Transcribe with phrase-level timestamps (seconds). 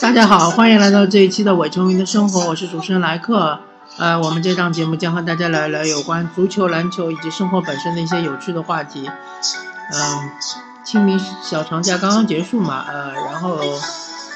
[0.00, 3.58] 大家好，欢迎来到这一期的伪球迷的生活，我是主持人莱克。
[3.98, 9.10] 呃，我们这档节目将和大家聊聊有关足球、篮球以及生活本身的一些有趣的话题。
[9.92, 10.30] 嗯，
[10.84, 13.58] 清明小长假刚刚结束嘛，呃，然后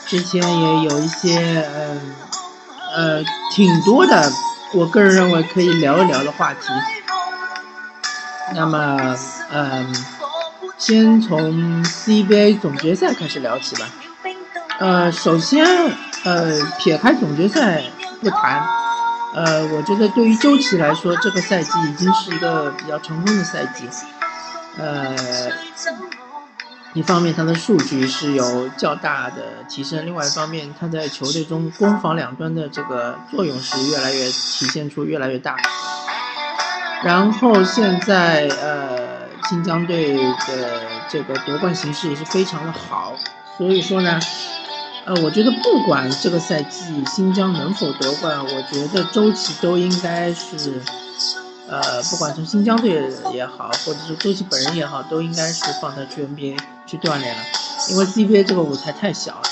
[0.07, 2.15] 之前也有一些嗯
[2.95, 4.33] 呃挺多的，
[4.75, 6.61] 我个人认为可以聊一聊的话题。
[8.55, 9.17] 那么，
[9.51, 9.95] 嗯，
[10.85, 13.89] 先从 CBA 总决赛开始聊起吧。
[14.81, 15.65] 呃，首先，
[16.25, 17.85] 呃，撇开总决赛
[18.21, 18.67] 不谈，
[19.33, 23.89] 呃，我觉得对于周琦来说，这个赛季已经是一个比较成功的赛季。
[24.77, 25.15] 呃，
[26.95, 35.55] 一方面他的数据是有较大的提升，另外一方面他在球队中攻防两端的这个作用是越来越体现出越来越大。
[37.05, 39.02] 然后现在，呃，
[39.53, 40.81] 新疆队的
[41.11, 43.13] 这个夺冠形势也是非常的好，
[43.59, 44.19] 所以说呢。
[45.05, 50.81] 呃，我觉得不管这个赛季新疆能否夺冠，我觉得周琦都应该是，
[51.69, 56.57] 呃，不管从新疆队也好，或者是周琦本人也好，都应该是放他去 NBA
[56.87, 57.43] 去锻炼了，
[57.91, 59.43] 因为 CBA 这个舞台太小了。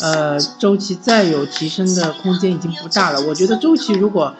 [0.00, 3.20] 呃，周琦再有提升的空间已经不大了。
[3.22, 4.34] 我觉得周琦如果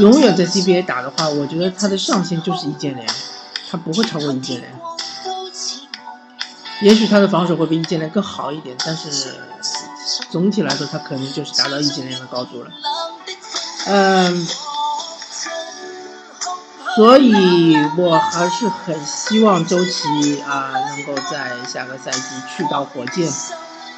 [0.00, 3.06] 永远在 CBA 打的话，我觉得他的上限就是易建联，
[3.70, 4.72] 他不会超过易建联。
[6.82, 9.38] 也许他的防守会比易建联更好一点，但是
[10.30, 12.70] 总体来说，他可能就是达到易建联的高度了。
[13.86, 14.46] 嗯，
[16.96, 22.20] 所以我还是很希望周琦啊能够在下个赛季
[22.54, 23.32] 去到火箭。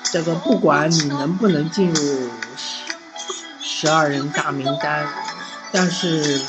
[0.04, 2.30] 这个不管你能不能进入
[3.60, 5.08] 十二人大名单，
[5.72, 6.40] 但是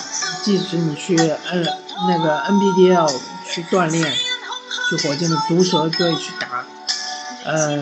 [0.44, 1.18] 即使你去
[1.52, 1.66] 嗯
[2.08, 4.14] 那个 NBDL 去锻炼。
[4.90, 6.64] 去火箭的毒蛇队去打，
[7.44, 7.82] 呃，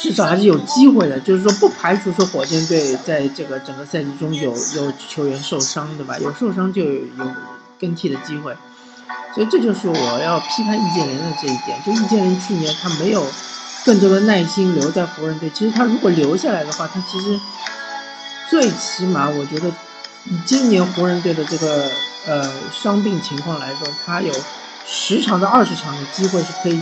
[0.00, 1.18] 至少还是有机会的。
[1.18, 6.16] 就是说，不排除说火箭队在这个整个赛季中有有球员受伤，对吧？
[6.20, 7.34] 有受伤就有
[7.80, 8.56] 更替的机会。
[9.34, 11.82] 所以这就是我要批判易建联的这一点。
[11.84, 13.26] 就易建联去年他没有
[13.84, 15.50] 更多的耐心留在湖人队。
[15.50, 17.40] 其实他如果留下来的话，他其实
[18.48, 19.68] 最起码我觉得
[20.30, 21.90] 以今年湖人队的这个
[22.26, 24.32] 呃伤病情况来说，他有。
[24.88, 26.80] 十场到二十场的机会是可以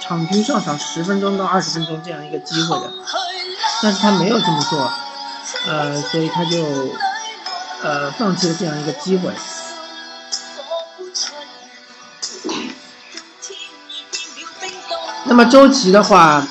[0.00, 2.90] 场均上场十分钟到二十分钟这样一个机会的，
[3.82, 4.90] 但是他没有这么做，
[5.66, 6.64] 呃，所以他就
[7.82, 9.30] 呃放弃了这样一个机会。
[15.24, 16.42] 那么周琦的话，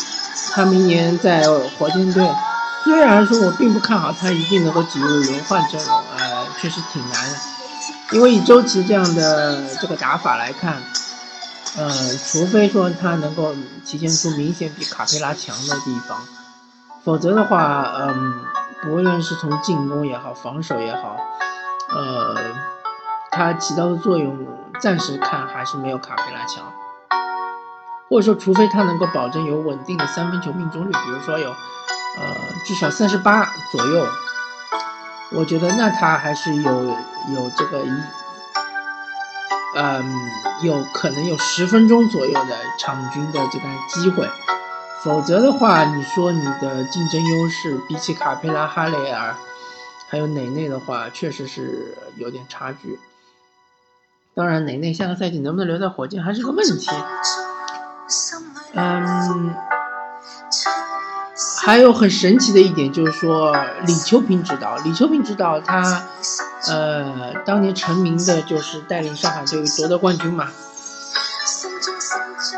[0.52, 1.50] 他明年在
[1.80, 2.24] 火箭队，
[2.84, 7.38] 虽然说我并不看好他一定能够挤入轮换阵容，呃，确实挺难的。
[8.12, 10.82] 因为以周琦这样的这个打法来看，
[11.78, 11.90] 呃，
[12.28, 13.54] 除非说他能够
[13.86, 16.18] 体现出明显比卡佩拉强的地方，
[17.04, 18.42] 否则的话，嗯，
[18.82, 21.16] 不论是从进攻也好，防守也好，
[21.96, 22.36] 呃，
[23.32, 24.46] 他起到的作用
[24.80, 26.66] 暂时看还是没有卡佩拉强。
[28.10, 31.56] 或者说，除非他能够保证有稳定的三分球命中率，比如说有，
[32.18, 32.36] 呃，
[32.66, 34.08] 至少三十八左右。
[35.34, 36.98] 我觉得那他还是有
[37.34, 37.90] 有这个一，
[39.78, 40.30] 嗯，
[40.62, 44.30] 有可能有十分钟左右的场均的这个机会，
[45.02, 49.34] 否则的话，你说你的竞争优势比起卡佩拉、哈雷尔，
[50.10, 53.00] 还有内内的话，确实是有点差距。
[54.36, 56.90] 当然，内内下个赛季能不能留在火箭还是个问题。
[58.74, 59.56] 嗯。
[61.64, 63.56] 还有很神奇的一点就是说，
[63.86, 66.02] 李秋平指导，李秋平指导他，
[66.68, 70.48] 呃，当年成名的就是带领上海队夺得冠军嘛。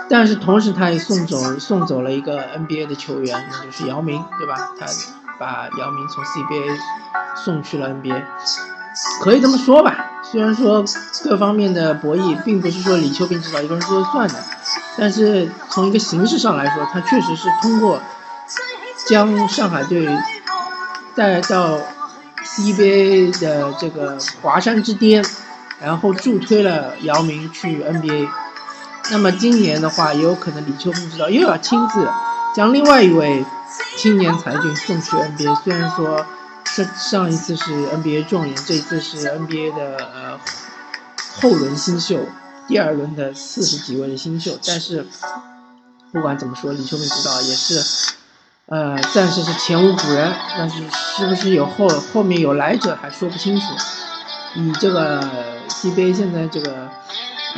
[0.09, 4.71] 但是同时他也送走送走了一个 NBA 的球员，那就是姚明，对吧？
[4.79, 4.85] 他
[5.37, 6.77] 把姚明从 CBA
[7.35, 8.23] 送去了 NBA，
[9.21, 10.11] 可以这么说吧。
[10.23, 10.83] 虽然说
[11.23, 14.35] 各方面的博弈并不是说李秋平指导一个人说了算的，
[14.97, 17.99] 但是从一个形式上来说，他确实是通过。
[19.07, 20.07] 将上海队
[21.15, 21.77] 带到
[22.43, 25.25] CBA 的这个华山之巅，
[25.79, 28.29] 然后助推了姚明去 NBA。
[29.11, 32.07] 那么今年的话，也有可能李秋平知道又要亲自
[32.55, 33.45] 将另外一位
[33.97, 35.63] 青年才俊送去 NBA。
[35.63, 36.25] 虽然说
[36.65, 40.39] 上上一次是 NBA 状元，这一次是 NBA 的呃
[41.41, 42.19] 后轮新秀，
[42.67, 45.05] 第二轮的四十几位的新秀，但是
[46.11, 48.13] 不管怎么说，李秋平知道也是。
[48.67, 50.77] 呃，暂时是前无古人，但是
[51.17, 53.65] 是不是有后后面有来者还说不清楚。
[54.55, 55.21] 以这个
[55.67, 56.89] CBA 现在这个，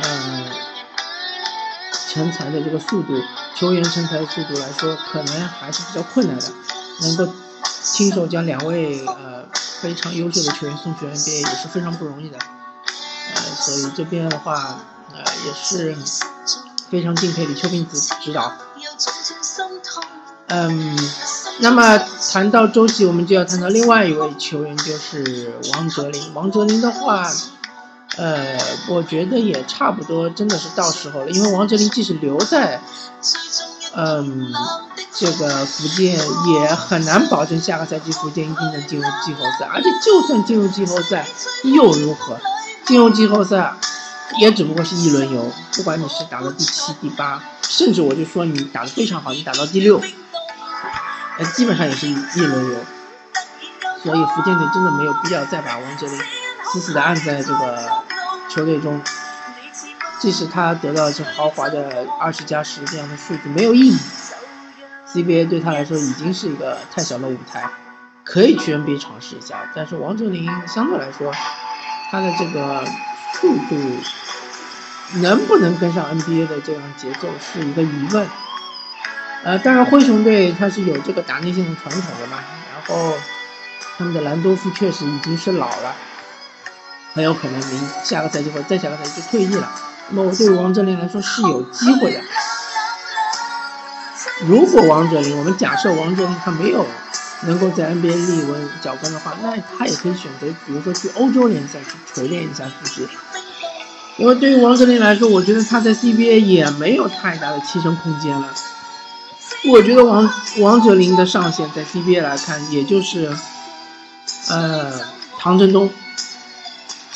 [0.02, 0.44] 呃，
[2.08, 3.14] 成才的这个速度，
[3.54, 6.52] 球员成才的速度来说，可能还是比较困难的。
[7.02, 7.32] 能够
[7.82, 9.44] 亲手将两位呃
[9.80, 12.38] 非常优秀的球员送去 NBA 也是非常不容易的。
[12.38, 14.80] 呃，所以这边的话，
[15.12, 15.96] 呃，也是
[16.90, 18.52] 非常敬佩李秋平指指导。
[20.48, 20.96] 嗯，
[21.58, 21.98] 那么
[22.32, 26.34] 谈到周琦，我们就要谈到另外一位球员，就是王哲林。
[26.34, 27.28] 王哲林的话，
[28.16, 28.56] 呃，
[28.88, 31.30] 我觉得也差不多，真的是到时候了。
[31.30, 32.80] 因为王哲林即使留在，
[33.96, 34.52] 嗯，
[35.12, 39.66] 这个福建，也很难保证下个赛季福建一定能进入季后赛。
[39.66, 41.26] 而且就算进入季后赛，
[41.64, 42.38] 又如何？
[42.86, 43.74] 进入季后赛，
[44.38, 45.50] 也只不过是一轮游。
[45.72, 50.00] 不管你是打到第七、第八，甚至我就说你打得非常好，你打到第六。
[51.38, 52.76] 呃，基本上也是一轮游，
[54.02, 56.18] 所以福建队真的没有必要再把王哲林
[56.72, 57.88] 死死的按在这个
[58.48, 59.00] 球队中，
[60.18, 63.98] 即使他得到这豪华的二十加十这样的数据没有意义
[65.12, 67.68] ，CBA 对他来说已经是一个太小的舞台，
[68.24, 71.30] 可以去 NBA 尝试一下，但是王哲林相对来说，
[72.10, 72.82] 他的这个
[73.34, 73.76] 速度
[75.20, 78.26] 能不能跟上 NBA 的这样节奏是一个疑问。
[79.46, 82.38] 呃，当然，灰熊队他是有这个打内线的传统的嘛，
[82.74, 83.14] 然后
[83.96, 85.94] 他们的兰多夫确实已经是老了，
[87.14, 89.70] 很有可能明下个赛季或再下个赛季就退役了。
[90.08, 92.20] 那么我对王哲林来说是有机会的。
[94.48, 96.84] 如果王哲林，我们假设王哲林他没有
[97.42, 103.08] 能够在 NBA 立稳脚跟的话，那他也可以选择，比如说去欧洲联赛去锤炼一下自己。
[104.16, 108.52] 因为对于王哲林来说，我觉得他在 CBA 也没有太大的提升空间了。
[109.68, 110.28] 我觉得王
[110.60, 113.34] 王哲林的上限在 CBA 来看，也就是，
[114.48, 114.92] 呃，
[115.38, 115.90] 唐振东，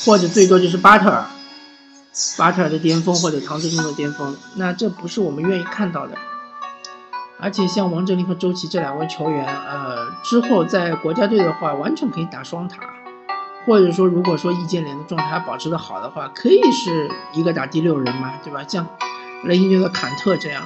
[0.05, 1.27] 或者最多就是巴特尔，
[2.37, 6.15] 巴特尔的巅峰或者唐振东的巅峰，那这不是我们愿意看到的。
[7.39, 12.79] 而且像王哲林和周琦这两位球员，呃，之后在国家队的话，完全可以打双塔，
[13.65, 18.65] 或者说如果说易建联的状态保持的好的话，可以是一个打第六人嘛，对吧？
[18.67, 18.87] 像
[19.45, 20.63] 雷霆队的坎特这样。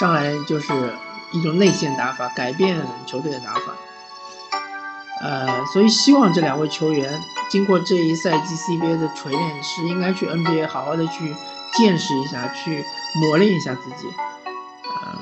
[0.00, 0.72] 上来就是
[1.30, 3.60] 一种内线打法，改变球队的打法。
[5.20, 7.20] 呃，所以希望这两位球员
[7.50, 11.36] 经过这一赛季 CBA 的锤炼，是应该去 NBA 好好的去
[11.76, 12.82] 见识一下，去
[13.20, 14.08] 磨练一下自己。
[14.46, 15.20] 嗯，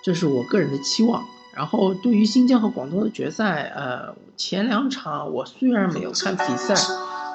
[0.00, 1.24] 这是我个人的期望。
[1.52, 6.72] 然后对于新疆和广东的决赛，呃，前两场我虽然没有看比赛，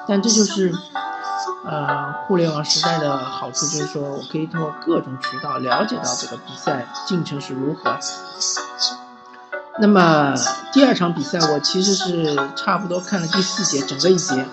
[0.08, 0.72] 但这就是。
[1.64, 7.96] 呃，互联网时代的好处就是说我可以通过各种渠道了解到这个比赛进程是如何。
[9.78, 10.34] 那么
[10.72, 14.44] 第二场比赛我其实是差不多看了第四节整个一节，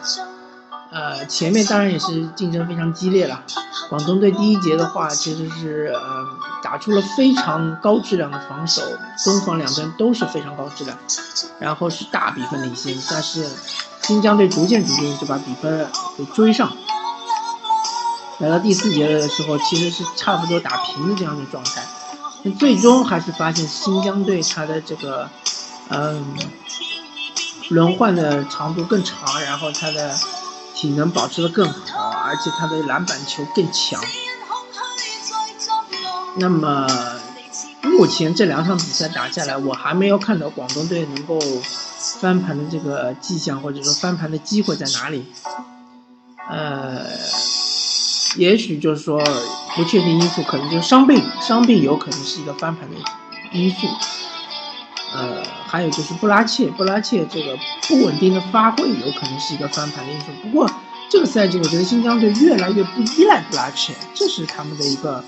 [0.91, 3.43] 呃，前面当然也是竞争非常激烈了。
[3.89, 5.99] 广东队第一节的话其实是呃
[6.61, 8.83] 打出了非常高质量的防守，
[9.25, 10.95] 攻防两端都是非常高质量，
[11.59, 13.45] 然后是大比分领先，但是
[14.03, 16.71] 新疆队逐渐逐渐就把比分给追上。
[18.39, 21.85] 来到第四节的时候，其实是差不多打平的这样的状态，
[22.43, 25.29] 那最终还是发现新疆队他的这个，
[25.89, 26.25] 嗯，
[27.69, 30.17] 轮换的长度更长，然后他的
[30.73, 34.01] 体能保持的更好，而且他的篮板球更强。
[36.37, 36.87] 那么
[37.81, 41.37] 目前这两场比赛打下来，我还没有看到广东队能够
[42.21, 45.25] 翻盘的这个迹象，或者说翻盘的机会在哪里？
[46.49, 47.03] 呃。
[48.39, 49.21] 也许就是说，
[49.75, 52.95] 不确定因素可能就是伤病，伤病有可能是一个翻盘的
[53.51, 53.85] 因素。
[55.13, 60.27] 呃，还有就是布拉切，布拉切这个不稳定的发挥有可能是一个翻盘的因素。
[60.41, 60.71] 不过
[61.09, 65.21] 这个赛季，我觉得新疆队越来越不依赖布拉切，这是他们的一个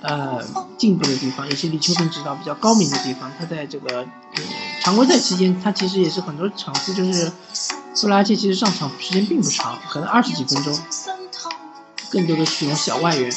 [0.00, 0.40] 呃
[0.78, 3.30] 进步的地方，也是李秋平指导比较高明的地方。
[3.38, 4.06] 他在这个
[4.82, 7.30] 常规赛期间，他其实也是很多场次就是
[8.00, 10.72] 布拉切其实上场时间并不长，可能二十几分钟。
[12.10, 13.30] 更多的使用小外援，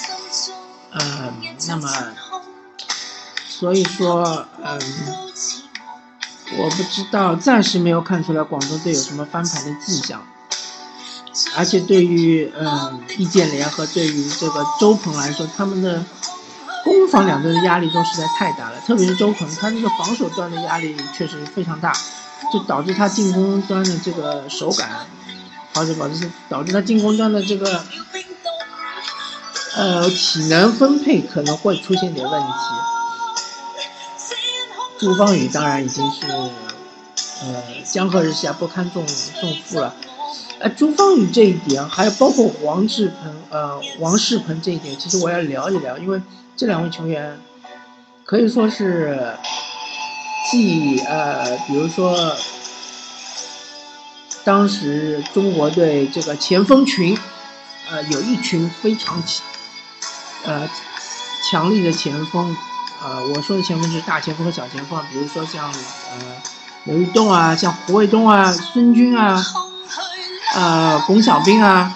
[0.92, 1.34] 嗯，
[1.68, 1.90] 那么，
[3.46, 4.80] 所以说，嗯，
[6.58, 10.22] 我不知道，暂时没有看出来广东队有什么翻盘的迹象，
[11.56, 16.04] 而且对于嗯易建联和对于这个周鹏来说，他们的
[16.86, 21.92] 攻防两端的压力都实在太大了，特别是周鹏，他这个防守端的压力确实非常大，
[22.54, 25.06] 就导致他进攻端的这个手感，
[25.74, 27.84] 或者导致导致他进攻端的这个。
[29.76, 32.48] 呃，体能分配可能会出现点问题。
[35.00, 36.52] 朱芳雨当然已经是，呃，
[37.84, 39.06] 江河日下不堪重
[39.40, 39.96] 重负了。
[40.60, 46.22] 呃，朱芳雨这一点，还有包括王志鹏，呃，王仕鹏这一点，其实我要聊一聊，因为
[46.56, 47.40] 这两位球员
[48.26, 49.36] 可以说是
[50.52, 52.36] 既呃，比如说
[54.44, 57.18] 当时中国队这个前锋群，
[57.90, 59.24] 呃，有一群非常
[60.46, 60.70] 呃
[61.50, 62.56] 强力的前锋，
[63.04, 66.18] 呃，我说的前锋是大前锋和小前锋，比如说像呃
[66.86, 69.44] 刘玉栋啊，像胡卫东啊，孙军啊。
[70.54, 71.96] 呃，龚小兵啊，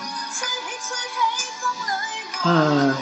[2.44, 2.96] 呃，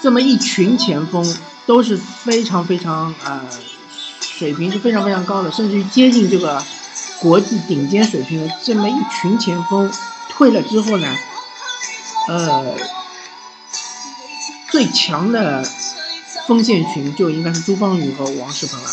[0.00, 3.38] 这么一群前锋都是非常非常呃，
[4.22, 6.64] 水平是非常非常高的，甚至于接近这个
[7.20, 9.92] 国际顶尖水平的这么一群前锋
[10.30, 11.14] 退了之后呢，
[12.28, 12.74] 呃，
[14.76, 15.64] 最强的
[16.46, 18.90] 锋线群就应该是朱芳雨和王仕鹏了。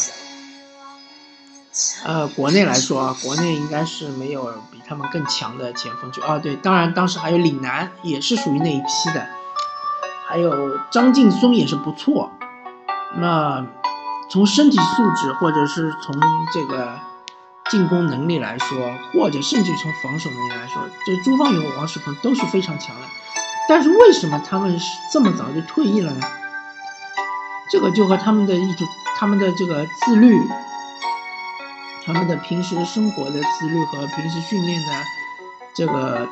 [2.05, 6.23] 呃，国内来说啊，国内应该是没有比他们更强的前锋就。
[6.23, 9.27] 哦，对，当然当时还有李楠，也是属于那一批的，
[10.25, 12.31] 还有张劲松也是不错。
[13.17, 13.67] 那
[14.29, 16.15] 从身体素质，或者是从
[16.53, 16.97] 这个
[17.69, 23.01] 进攻能力来说，或者甚至从防守能力来说，这朱芳雨和王仕鹏都是非常强的。
[23.67, 26.27] 但是为什么他们是这么早就退役了呢？
[27.71, 30.39] 这个就和他们的一种，他们的这个自律。
[32.05, 34.87] 他们的平时生活的自律和平时训练的
[35.73, 36.27] 这个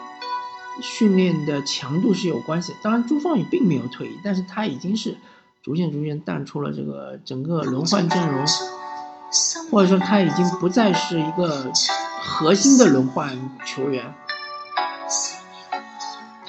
[0.82, 2.76] 训练的强度是有关系。
[2.82, 5.16] 当然，朱芳雨并没有退役，但是他已经是
[5.64, 8.46] 逐渐逐渐淡出了这个整个轮换阵容，
[9.72, 11.72] 或者说他已经不再是一个
[12.22, 14.14] 核心的轮换球员。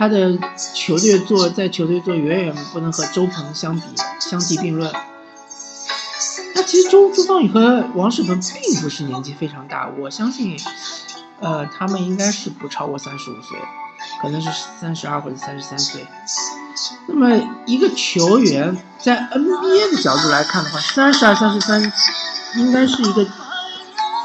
[0.02, 0.37] 他的
[0.75, 3.82] 球队做在球队做远远不能和周鹏相比
[4.18, 4.92] 相提并论。
[6.56, 10.59] 那其实周朱芳雨和王仕鹏并不是年纪非常大，我相信，
[11.38, 13.56] 呃，他们应该是不超过三十五岁，
[14.21, 14.49] 可能是
[14.80, 16.04] 三十二或者三十三岁。
[17.06, 21.80] 那么一个球员在 NBA 的角度来看的话，三十二、三十三，
[22.56, 23.25] 应该是一个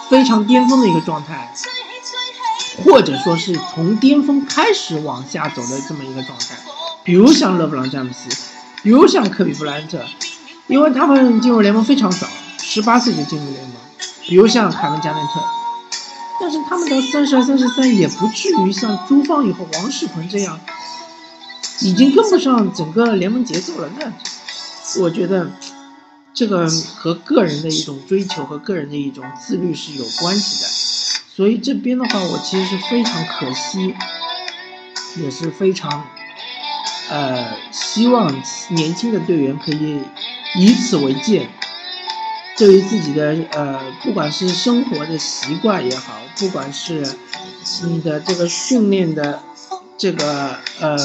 [0.09, 1.53] 非常巅峰的一个状态，
[2.83, 6.57] 或者说是从巅峰开始往下走的这么一个状态。
[7.03, 8.29] 比如像勒布朗詹姆斯，
[8.83, 10.03] 比如像科比布莱恩特。
[10.67, 12.27] 因为他们进入联盟非常早，
[12.61, 13.75] 十八岁就进入联盟，
[14.27, 15.39] 比如像凯文加内特，
[16.41, 20.59] 但是他们到三十二、三十三也不至于像朱芳雨和王仕鹏这样，
[21.79, 23.89] 已经跟不上整个联盟节奏了。
[23.97, 24.11] 那
[25.01, 25.49] 我觉得
[26.33, 30.69] 这个和个人的一种追求和个人的一种自律是有关系的。
[31.37, 33.93] 所以这边的话，我其实是非常可惜，
[35.17, 36.07] 也是非常
[37.11, 38.33] 呃希望
[38.69, 40.01] 年轻的队员可以。
[40.55, 41.47] 以此为鉴，
[42.57, 47.05] 对于自己的呃，不管是生活的习惯也好，不管是
[47.83, 49.43] 你的这个训练的
[49.97, 50.97] 这个呃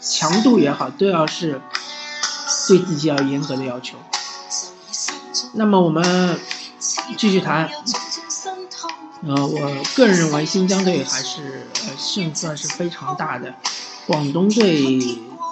[0.00, 1.60] 强度也好，都要是
[2.68, 3.98] 对自己要严格的要求。
[5.52, 6.40] 那么我们
[7.18, 7.68] 继续谈，
[9.26, 13.54] 呃，我个人认为新疆队还是呃胜算是非常大的，
[14.06, 14.98] 广东队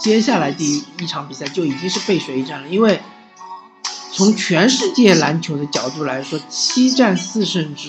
[0.00, 3.00] 接下来第一场比赛就已经是背水一战了，因为。
[4.10, 7.88] 从全世界篮球的角度来说，七战四胜制，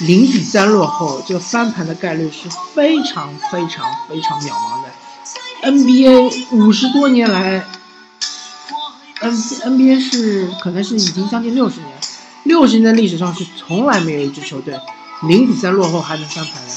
[0.00, 5.70] 零比三落后，这个翻盘的概率是非常非常非常渺茫的。
[5.70, 7.64] NBA 五十多年来
[9.20, 11.90] ，N NBA 是可能是已经将近六十年，
[12.52, 14.78] 六十年的历史上是从来没有一支球队
[15.22, 16.74] 零比三落后还能翻盘的。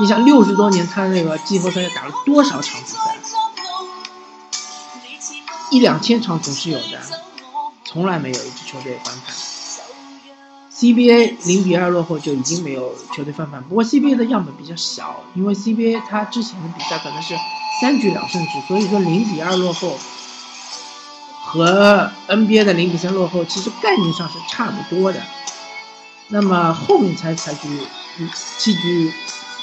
[0.00, 2.98] 你想六十多年，他那个季后赛打了多少场比赛？
[5.70, 6.98] 一两千场总是有的，
[7.84, 9.36] 从来没有一支球队翻盘。
[10.74, 17.34] CBA 零比二落后就已经没有球队翻盘，不过 CBA 的样本比较小，因为 CBA 它之前的比赛可能是
[17.82, 19.98] 三局两胜制，所以说零比二落后
[21.52, 25.20] 和 NBA 的零比三落后其实概念上是差不多的。
[26.28, 27.68] 那么后面才采取
[28.56, 29.12] 七局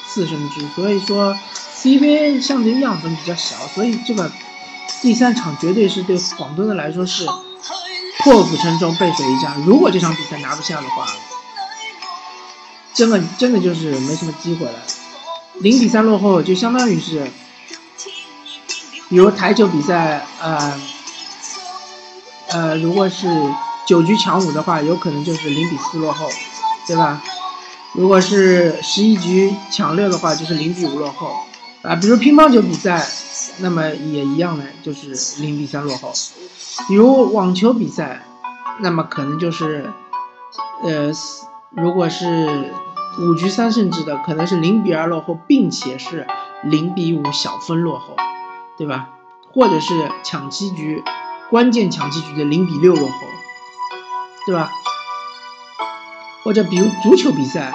[0.08, 1.38] 四胜制，所以说
[1.78, 4.32] CBA 相对样本比较小，所以这个。
[5.00, 7.24] 第三场绝对是对广东的来说是
[8.24, 9.62] 破釜沉舟、背水一战。
[9.64, 11.06] 如果这场比赛拿不下的话，
[12.96, 14.74] 真的真的就是没什么机会了。
[15.60, 17.30] 零比三落后，就相当于是，
[19.08, 20.74] 比如台球比赛，呃
[22.52, 23.28] 呃，如果是
[23.86, 26.28] 九局抢五的话，有可能就是零比四落后，
[26.88, 27.22] 对吧？
[27.94, 31.32] 如果是十一局抢六的话，就是零比五落后。
[31.84, 33.06] 啊，比如乒乓球比赛。
[33.60, 36.12] 那么也一样的，就是零比三落后。
[36.88, 38.24] 比如网球比赛，
[38.80, 39.92] 那么可能就是，
[40.84, 41.12] 呃，
[41.72, 42.72] 如果是
[43.20, 46.28] 五局三胜制的，可能是零比二落后，并且是
[46.64, 48.16] 零比五小分落后，
[48.78, 49.10] 对吧？
[49.52, 51.04] 或者是抢七局，
[51.50, 53.16] 关键抢七局的零比六落后，
[54.46, 54.72] 对吧？
[56.44, 57.74] 或者比如足球比赛，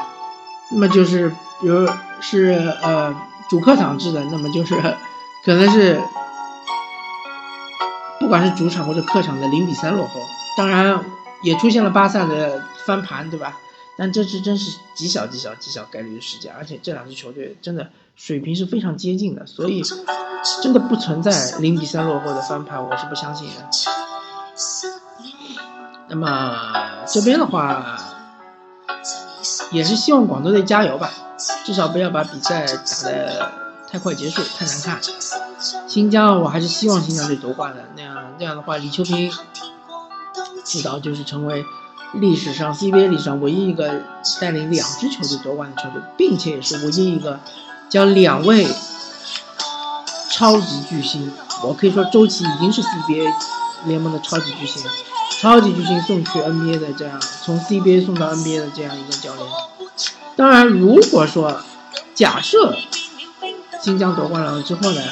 [0.70, 1.28] 那么就是
[1.60, 1.88] 比如
[2.20, 3.14] 是呃
[3.50, 4.74] 主客场制的，那么就是
[5.44, 6.00] 可能是
[8.18, 10.20] 不管是主场或者客场的零比三落后，
[10.56, 11.04] 当然
[11.42, 13.58] 也出现了巴萨的翻盘，对吧？
[13.98, 17.90] 但这是真是极小极小极小概率的事件，而且这两支球队真的
[18.24, 19.82] 水平是非常接近的，所以
[20.62, 23.68] 真的不存在零比三落后的翻盘，我是不相信的。
[26.06, 26.56] 那么
[27.04, 27.98] 这边的话，
[29.72, 31.10] 也是希望广州队加油吧，
[31.64, 33.50] 至少不要把比赛打得
[33.90, 35.00] 太快结束，太难看。
[35.88, 39.32] 新疆我还是希望新疆队夺冠的，那样这样的话，李秋平
[40.62, 41.64] 指导就是成为。
[42.14, 44.02] 历史上 CBA 历史上唯一一个
[44.38, 47.40] 带领两支球队夺冠的球队，并且也是唯一一个
[47.92, 48.66] 将两位
[50.30, 51.30] 超级巨星，
[51.62, 53.30] 我可以说周琦已经是 CBA
[53.84, 54.82] 联盟的超级巨星，
[55.42, 59.46] 超级巨星送去 NBA 的这样，从 CBA 送到 NBA 的这样一个教练。
[60.36, 61.60] 当然，如果说
[62.14, 62.74] 假设
[63.82, 65.02] 新疆夺冠了之后呢，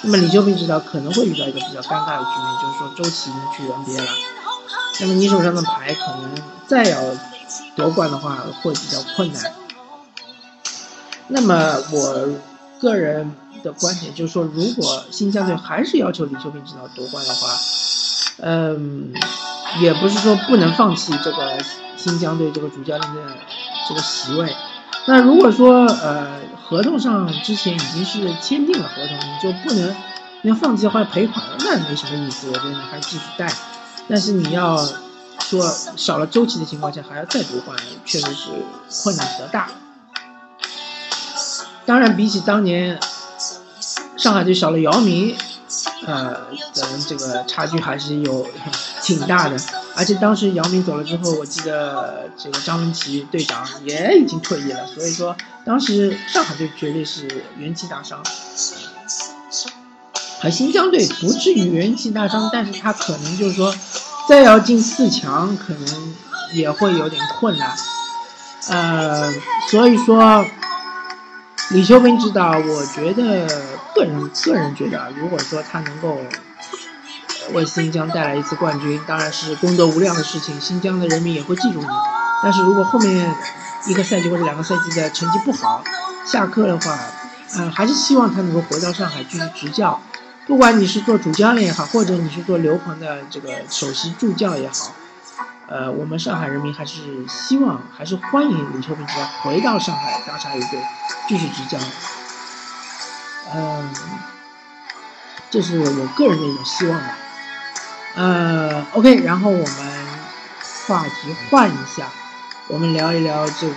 [0.00, 4.10] 那么李秋平指导可能会遇到一个比较尴尬的局面，就是说周琦已经去 NBA 了。
[5.00, 6.34] 那么你手上的牌可能
[6.66, 6.98] 再要
[7.76, 9.52] 夺冠的话会比较困难。
[11.28, 12.28] 那么我
[12.80, 17.58] 个人的观点就是说，如果新疆队还是要求李秋平指导夺冠的话，
[18.38, 19.12] 嗯，
[19.80, 21.58] 也不是说不能放弃这个
[21.96, 23.20] 新疆队这个主教练的
[23.88, 24.54] 这个席位。
[25.06, 29.94] 那如果说呃合同上之前已经是签订了合同，你就不能
[30.42, 32.48] 要放弃的话赔款，那没什么意思。
[32.48, 33.52] 我觉得你还继续带。
[34.08, 34.76] 但是你要
[35.40, 35.64] 说
[35.96, 38.50] 少了周琦的情况下还要再夺冠，确实是
[39.02, 39.68] 困难比较大。
[41.84, 42.98] 当然，比起当年
[44.16, 45.36] 上海队少了姚明，
[46.06, 46.36] 呃，
[46.72, 48.46] 咱们这个差距还是有
[49.02, 49.56] 挺大的。
[49.94, 58.22] 而且当时姚明走了之后，我记得这个张文琪队长也已经退役了，所以说当时上海队绝对是元气大伤。
[60.44, 63.72] 而新疆队不至于元气大伤，但是他可能就是说，
[64.28, 66.14] 再要进四强，可能
[66.54, 67.76] 也会有点困难。
[68.68, 69.32] 呃，
[69.70, 70.44] 所以说，
[71.72, 73.46] 李秋平指导，我觉得
[73.94, 76.18] 个人个人觉得，如果说他能够
[77.54, 81.86] 为新疆带来一次冠军，当然是功德无量的事情，新疆的人民也会记住你。
[82.42, 83.34] 但是如果后面
[83.86, 85.82] 一个赛季或者两个赛季的成绩不好，
[86.26, 86.98] 下课的话，
[87.56, 89.98] 嗯，还是希望他能够回到上海继续执教。
[90.46, 94.92] 不管你是做主教练也好，或者你是做刘鹏的这个首席助教也好，
[95.72, 100.78] 呃，我们上海人民还是希望，还是欢迎李秋平指导回到上海大鲨鱼队
[101.26, 101.78] 继续执教。
[103.54, 103.90] 嗯，
[105.50, 107.16] 这是我个人的一种希望吧。
[108.16, 110.06] 呃，OK，然后我们
[110.86, 112.06] 话题换一下，
[112.68, 113.74] 我们聊一聊这个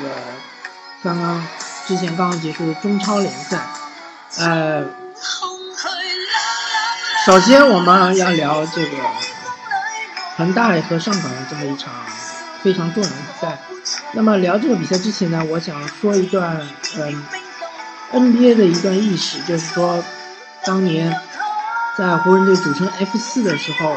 [1.02, 1.42] 刚刚
[1.88, 3.66] 之前刚刚结束的中超联赛，
[4.40, 4.84] 呃。
[7.26, 8.98] 首先，我们要聊这个
[10.38, 11.94] 恒大和上港的这么一场
[12.62, 13.58] 非常重要的比赛。
[14.14, 16.60] 那么，聊这个比赛之前呢，我想说一段
[16.98, 17.24] 嗯
[18.12, 20.04] NBA 的一段历史，就是说，
[20.66, 21.16] 当年
[21.98, 23.96] 在湖人队组成 F 四的时候，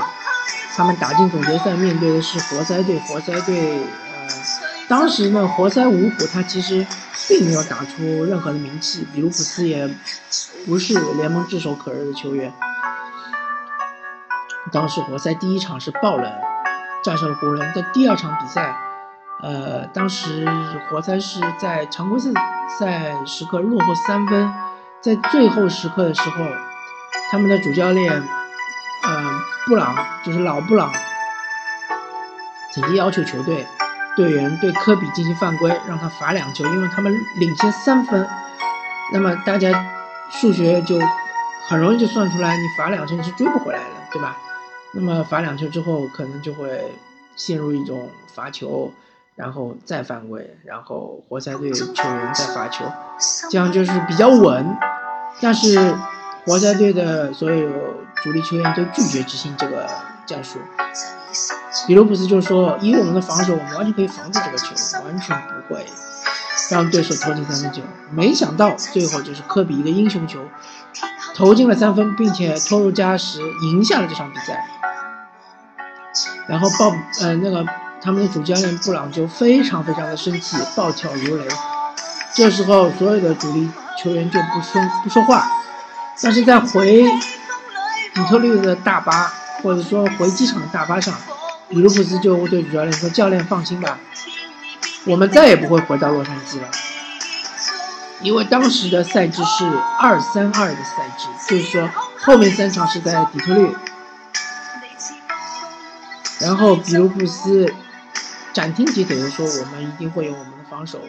[0.77, 2.99] 他们打进总决赛，面对的是活塞队。
[3.01, 3.79] 活塞队，
[4.13, 4.29] 呃，
[4.89, 6.87] 当时呢，活塞五虎他其实
[7.29, 9.89] 并没有打出任何的名气，比卢普斯也
[10.67, 12.53] 不是联盟炙手可热的球员。
[14.71, 16.31] 当时活塞第一场是爆冷
[17.03, 18.77] 战胜了湖人，在第二场比赛，
[19.43, 20.47] 呃，当时
[20.91, 22.31] 活塞是在常规赛
[22.79, 24.53] 赛时刻落后三分，
[25.01, 26.45] 在最后时刻的时候，
[27.31, 28.13] 他们的主教练，
[29.07, 30.93] 嗯，布朗就是老布朗，
[32.75, 33.67] 曾经要求球队
[34.17, 38.29] 队员对科比进行犯规，让他罚两球，因为他们领先三分。
[39.13, 39.71] 那么大家
[40.31, 40.99] 数学就
[41.69, 44.37] 很容易就算出来，你罚两球你是追不回来的，对吧？
[44.93, 46.83] 那么罚两球之后，可能就会
[47.37, 48.91] 陷入一种罚球，
[49.37, 52.85] 然后再犯规，然后活塞队球员再罚球，
[53.51, 54.77] 这样就是比较稳。
[55.41, 55.95] 但是
[56.45, 57.71] 活塞队的所有
[58.23, 59.87] 主力球员都拒绝执行这个
[60.27, 60.59] 战术。
[61.87, 64.75] 比卢普斯就说：“以我们的防守，我们完全可以防住这个球，
[65.05, 65.87] 完全不会
[66.71, 70.41] 让对手投进三分球。”没想到最后就是科比一个英雄球，
[71.35, 74.67] 投进了三分，并且拖入加时，赢下了这场比赛。
[76.49, 77.65] 然后暴，呃，那个
[78.01, 81.47] 他们的主教练布朗就非常非常的生气，暴跳如雷，
[82.35, 83.69] 这时候所有的主力
[84.03, 85.47] 球员就不说不说话，
[86.23, 87.05] 但是在回
[88.15, 89.33] 底特律的大巴
[89.63, 91.15] 或者说回机场的大巴上，
[91.69, 93.99] 比卢普斯就对主教练说：“教练放心吧，
[95.05, 96.69] 我们再也不会回到洛杉矶了。”
[98.23, 99.65] 因为当时的赛制是
[100.01, 103.71] 二三二的赛制，就是说后面三场是在底特律，
[106.41, 107.73] 然后比卢普斯
[108.53, 111.01] 斩钉截铁的说：“我们一定会用我们的防守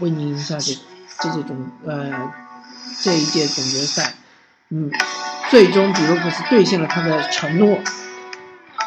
[0.00, 0.72] 为您赢下这
[1.20, 2.32] 这这种呃
[3.02, 4.14] 这一届总决赛。”
[4.70, 4.90] 嗯，
[5.48, 7.78] 最终比卢普斯兑现了他的承诺，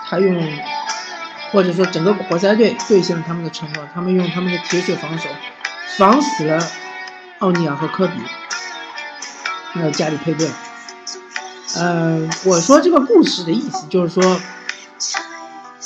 [0.09, 0.59] 他用
[1.51, 5.29] 或者说整个活塞队兑现了他们的承诺，他们用他们的铁血防守
[5.97, 6.59] 防死了。
[7.39, 8.19] 奥尼尔和科比，
[9.71, 10.51] 还有加里佩顿。
[11.77, 14.41] 嗯，我说这个故事的意思就是说，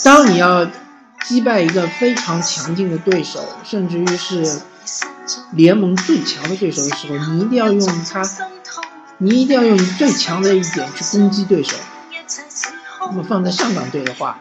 [0.04, 0.66] 当你要
[1.26, 4.62] 击败一个非常强劲的对手，甚至于是
[5.52, 8.24] 联盟最强的对手的时候，你一定要用他，
[9.20, 11.76] 你一定要用最强的一点去攻击对手。
[13.02, 14.40] 那么放在上港队的话。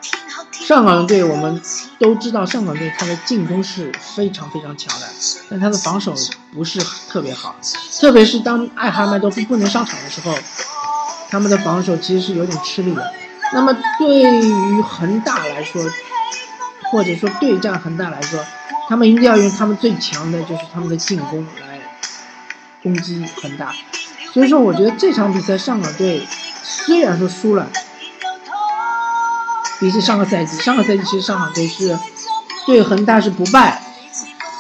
[0.53, 1.61] 上港队我们
[1.99, 5.07] 都知道，上港队他的进攻是非常非常强的，
[5.51, 6.15] 但他的防守
[6.55, 7.57] 不是特别好，
[8.01, 10.33] 特别是当艾哈迈多夫不能上场的时候，
[11.29, 13.13] 他们的防守其实是有点吃力的。
[13.53, 15.83] 那么对于恒大来说，
[16.91, 18.43] 或者说对战恒大来说，
[18.89, 21.79] 他们一定要用他们最强的就是他们的进攻来
[22.83, 23.73] 攻击恒大。
[24.33, 26.27] 所以说，我觉得这场比赛上港队
[26.63, 27.69] 虽然说输了。
[29.79, 31.99] 比起上个赛季，上个赛季其实上港队是
[32.65, 33.83] 对恒大是不败，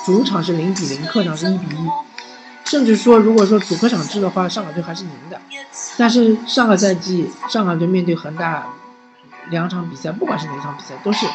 [0.04, 1.88] 主场是零比零，客场是一比一，
[2.64, 5.40] 甚至说如果说主客场制的话，上港队还是赢的。
[5.96, 8.66] 但是上个赛季上港队面对恒大
[9.50, 11.26] 两场比赛，不管是哪场比赛，都是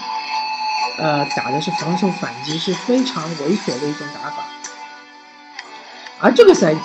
[1.00, 4.44] 呃打的是防守反击，是非常猥琐的一种打法。
[6.20, 6.82] 而这个赛季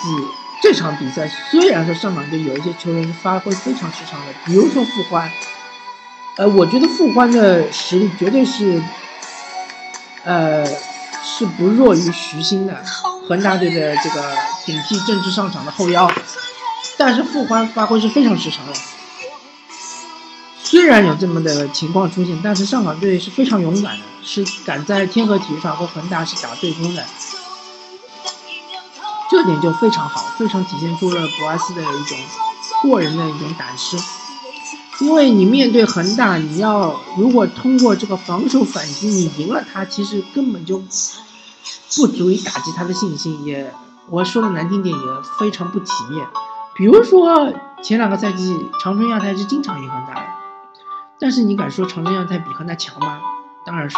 [0.61, 5.29] 这场比赛，虽然说上港队有一些球员是发挥非常失常的，比如说傅欢。
[6.35, 8.81] 呃，我觉得傅欢的实力绝对是，
[10.23, 10.65] 呃，
[11.23, 12.83] 是不弱于徐新的
[13.29, 16.11] 恒大队的这个顶替正式上场的后腰，
[16.97, 18.73] 但是傅欢发挥是非常失常的。
[20.73, 27.05] 虽然有这么的情况出现，但是上港队是非常勇敢的，是敢在天河体育场和恒大是打对攻的，
[29.29, 32.17] 这点就非常好，非常体现出了博阿斯的一种
[32.81, 33.95] 过人的一种胆识。
[35.01, 40.79] 因为你面对恒大，你要如果通过这个防守反击你赢了他，其实根本就
[41.95, 43.71] 不足以打击他的信心，也
[44.09, 45.05] 我说的难听点也
[45.37, 46.25] 非常不体面。
[46.73, 50.25] 比如说前两个赛季长春亚泰是经常赢恒大的，
[51.23, 53.21] 但是你敢说长春亚泰比恒大强吗？
[53.65, 53.95] 当然是，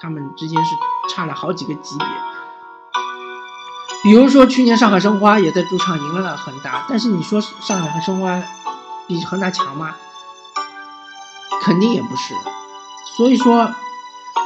[0.00, 0.74] 他们之间是
[1.14, 2.06] 差了好几个级别。
[4.02, 8.42] 比如说去年上海申花也在主场赢了恒大，但是你说上海和申花。
[9.06, 9.94] 比恒大强吗？
[11.60, 12.34] 肯定也不是。
[13.16, 13.74] 所以说，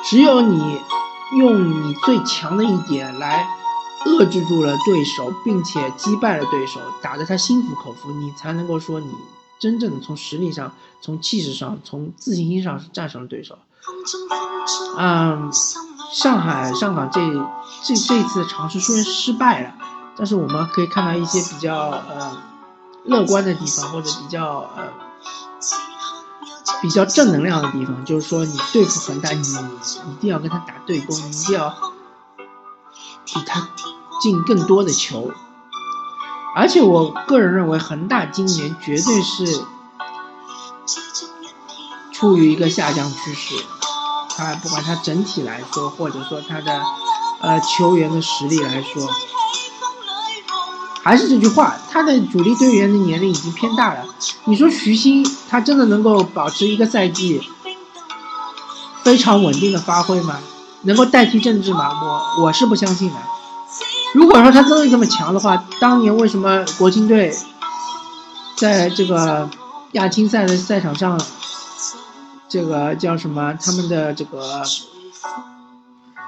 [0.02, 0.80] 只有你
[1.36, 3.46] 用你最强的一点来
[4.06, 9.14] 遏制住了对手，并且击败了对手，打得他心服口服，你才能够说你
[9.58, 13.58] 真正的从实力上、从气势上、从自信心上是战胜了对手。
[14.98, 15.50] 嗯，
[16.12, 17.20] 上海上港这
[17.82, 19.74] 这这次尝试虽然失败了，
[20.16, 22.36] 但是我们可以看到一些比较呃。
[23.06, 24.88] 乐观的地方，或者比较呃
[26.80, 31.68] 比较正能量的地方，就是说你对付恒大，你一定要跟他打对攻，你一定要
[33.26, 33.68] 比他
[34.22, 35.30] 进更多的球。
[36.54, 39.64] 而且我个人认为，恒大今年绝对是
[42.12, 43.54] 处于一个下降趋势。
[44.36, 46.82] 他不管他整体来说，或者说他的
[47.40, 49.08] 呃球员的实力来说。
[51.02, 54.04] 还是这句话，他的主力队员的年龄已经偏大了。
[54.44, 57.42] 你说徐新，他真的能够保持一个赛季
[59.02, 60.38] 非常稳定的发挥吗？
[60.82, 61.90] 能够代替郑智吗？
[62.02, 63.16] 我我是不相信的。
[64.14, 67.36] 如果说他真的这么强的话，当年为什么国青队
[68.56, 69.50] 在这个
[69.92, 71.20] 亚青赛的赛场上，
[72.48, 73.52] 这个叫什么？
[73.60, 74.62] 他们的这个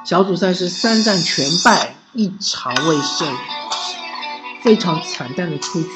[0.05, 3.33] 小组赛是三战全败，一场未胜。
[4.63, 5.89] 非常惨淡的出局，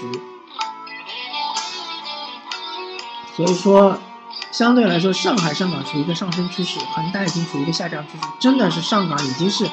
[3.34, 3.98] 所以说，
[4.52, 9.68] 相对来说，上海上港处于一个上升趋势，恒大已经处于一个下降趋势，真的是上港已经是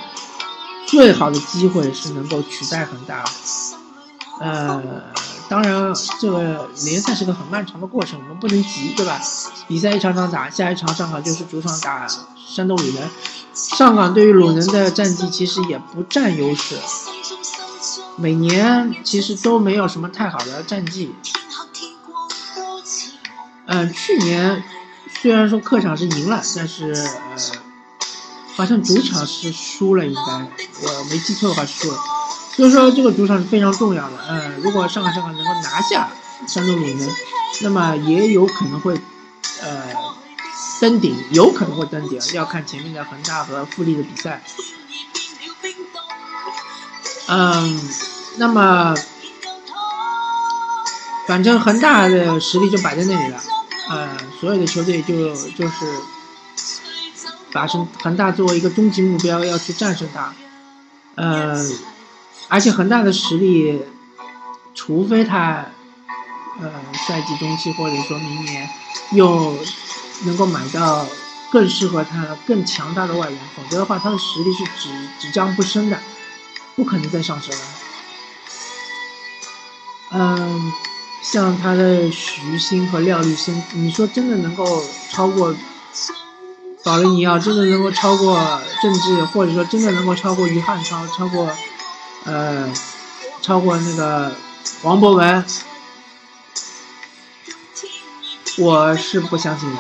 [0.88, 3.24] 最好的机会是能够取代恒大。
[4.40, 5.04] 呃，
[5.50, 9.20] 当然，这个联赛是个很漫长的过程，我们不能急，对吧？
[9.68, 12.08] 比赛一场场打，下一场上港就是主场打
[12.48, 13.10] 山东鲁能，
[13.54, 16.78] 上港对于鲁能的战绩其实也不占优势。
[18.16, 21.14] 每年其实都没有什么太好的战绩。
[23.66, 24.64] 嗯，去年
[25.22, 27.38] 虽然说客场是赢了，但是呃，
[28.58, 31.98] 好像主场是输了，应该我没记错的话输了。
[32.56, 34.18] 所以说这个主场是非常重要的。
[34.28, 36.10] 嗯，如果上海上港能够拿下
[36.48, 37.08] 山东鲁能，
[37.62, 39.00] 那么也有可能会
[39.62, 39.84] 呃
[40.82, 44.42] 登顶，有可能会登顶，要看前面的恒大和富力的比赛。
[47.28, 47.80] 嗯，
[48.38, 48.96] 那么
[51.28, 53.40] 反正恒大的实力就摆在那里了。
[53.90, 55.86] 呃，所有的球队就就是
[57.52, 60.34] 把恒恒大作为一个终极目标，要去战胜它。
[61.16, 61.56] 呃，
[62.48, 63.82] 而且恒大的实力，
[64.76, 65.66] 除非他
[66.60, 66.72] 呃
[67.08, 68.70] 赛季中期或者说明年
[69.12, 69.58] 又
[70.26, 71.08] 能够买到
[71.52, 76.00] 更适合他、更强大的外援，否则的话，他的实力是只只降不升的，
[76.76, 77.62] 不可能再上升了。
[80.12, 80.74] 嗯。
[81.20, 85.54] 像他的徐新和廖立生，你说真的能够超过
[86.84, 88.40] 保利尼奥，真的能够超过
[88.82, 91.50] 郑智，或者说真的能够超过于汉超，超过
[92.24, 92.72] 呃，
[93.42, 94.32] 超过那个
[94.84, 95.46] 王博文，
[98.58, 99.78] 我是不相信的。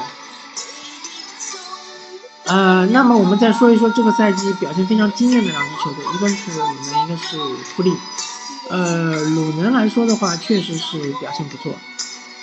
[2.45, 7.37] 呃，那么我们再说一说这个赛季表现非常惊艳的两支球队，一个是鲁能，一个是
[7.75, 7.93] 富力。
[8.69, 11.73] 呃，鲁能来说的话，确实是表现不错。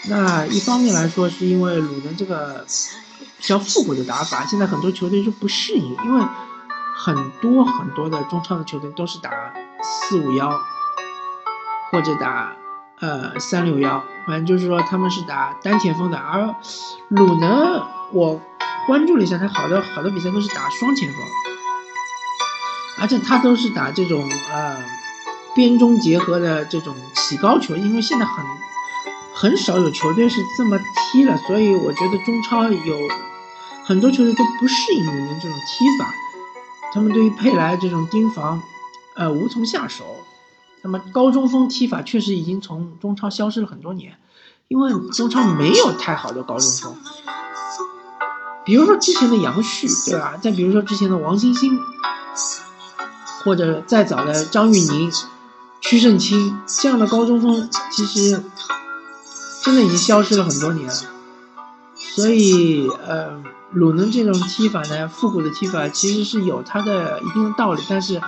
[0.06, 2.66] 那一方面来说，是因为鲁能这个
[3.44, 6.26] 比较复古的打法，现在很多球队就不适应，因为
[6.96, 9.30] 很多很多的中超的球队都是打
[9.83, 10.50] 四五幺，
[11.92, 12.57] 或者打
[13.00, 16.16] 呃三六幺，反正就是说他们是打单前锋的。
[16.16, 16.54] 而
[17.09, 18.40] 鲁能，我
[18.87, 21.18] 关注了一下，他好多好多比赛都是打双前锋，
[22.98, 24.83] 而且他都是打这种呃。
[25.57, 28.44] 边中结合的这种起高球，因为现在很
[29.33, 30.76] 很少有球队是这么
[31.12, 32.96] 踢了，所以我觉得中超有
[33.84, 36.12] 很多球队都不适应鲁能这种踢法，
[36.92, 38.62] 他们对于佩莱这种盯防，
[39.16, 40.04] 呃无从下手。
[40.82, 44.18] 那么高中锋踢法确实已经从中超消失了很多年，
[44.68, 46.96] 因为中超没有太好的高中锋，
[48.64, 50.36] 比如说之前的杨旭，对吧？
[50.40, 51.78] 再比如说之前的王欣欣，
[53.44, 55.12] 或者再早的张玉宁。
[55.86, 58.42] 曲胜清这样的高中锋，其实
[59.62, 60.94] 真的已经消失了很多年了。
[61.94, 63.42] 所以，呃，
[63.74, 67.82] 鲁能这种踢法呢，复古的踢法其实是有它的一定的道理。
[67.88, 68.20] 但是，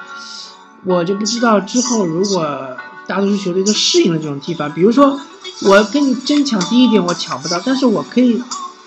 [0.84, 5.18] 我就不知道之后如果大多数球队都适应了这种踢法，比如说
[5.62, 8.42] 我跟你争抢第一点，我抢不到，但是我可以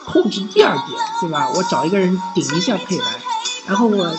[0.05, 0.87] 控制第二点，
[1.21, 1.49] 对吧？
[1.55, 3.05] 我找一个人顶一下佩莱，
[3.65, 4.13] 然后我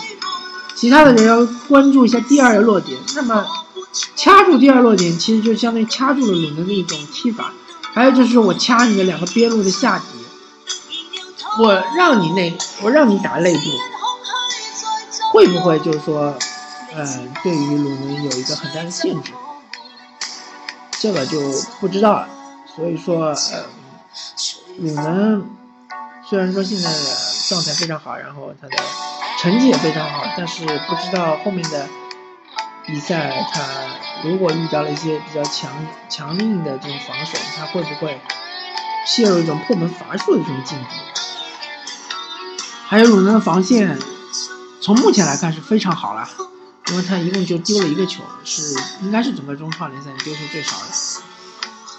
[0.75, 3.45] 其他的人要关注一下第二个落点，那么。
[4.15, 7.51] 掐住第二落点，其实就相当于掐住了鲁能的一种踢法。
[7.93, 10.05] 还有就是我掐你的两个边路的下底，
[11.59, 13.61] 我让你内，我让你打内部，
[15.33, 16.33] 会不会就是说，
[16.95, 19.33] 嗯，对于鲁能有一个很大的限制？
[20.91, 21.39] 这个就
[21.79, 22.29] 不知道了。
[22.75, 23.65] 所以说，呃，
[24.77, 25.49] 鲁能
[26.29, 26.99] 虽然说现在的
[27.49, 28.77] 状态非常好，然后他的
[29.39, 31.87] 成绩也非常好，但是不知道后面的。
[32.83, 33.61] 比赛他
[34.23, 35.71] 如果遇到了一些比较强
[36.09, 38.19] 强硬的这种防守，他会不会
[39.05, 40.95] 陷入一种破门乏术的这种境地？
[42.91, 43.97] 还有鲁能的防线，
[44.81, 46.27] 从目前来看是非常好了，
[46.89, 50.85] 因为他一共就丢了一个球，是应该是整个中超联赛丢球最少的。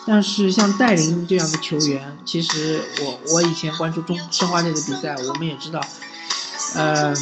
[0.06, 5.80] 但是像戴琳这样的球员，其实我我以前关注中申花队的比赛，我们也知道，
[6.74, 7.14] 呃。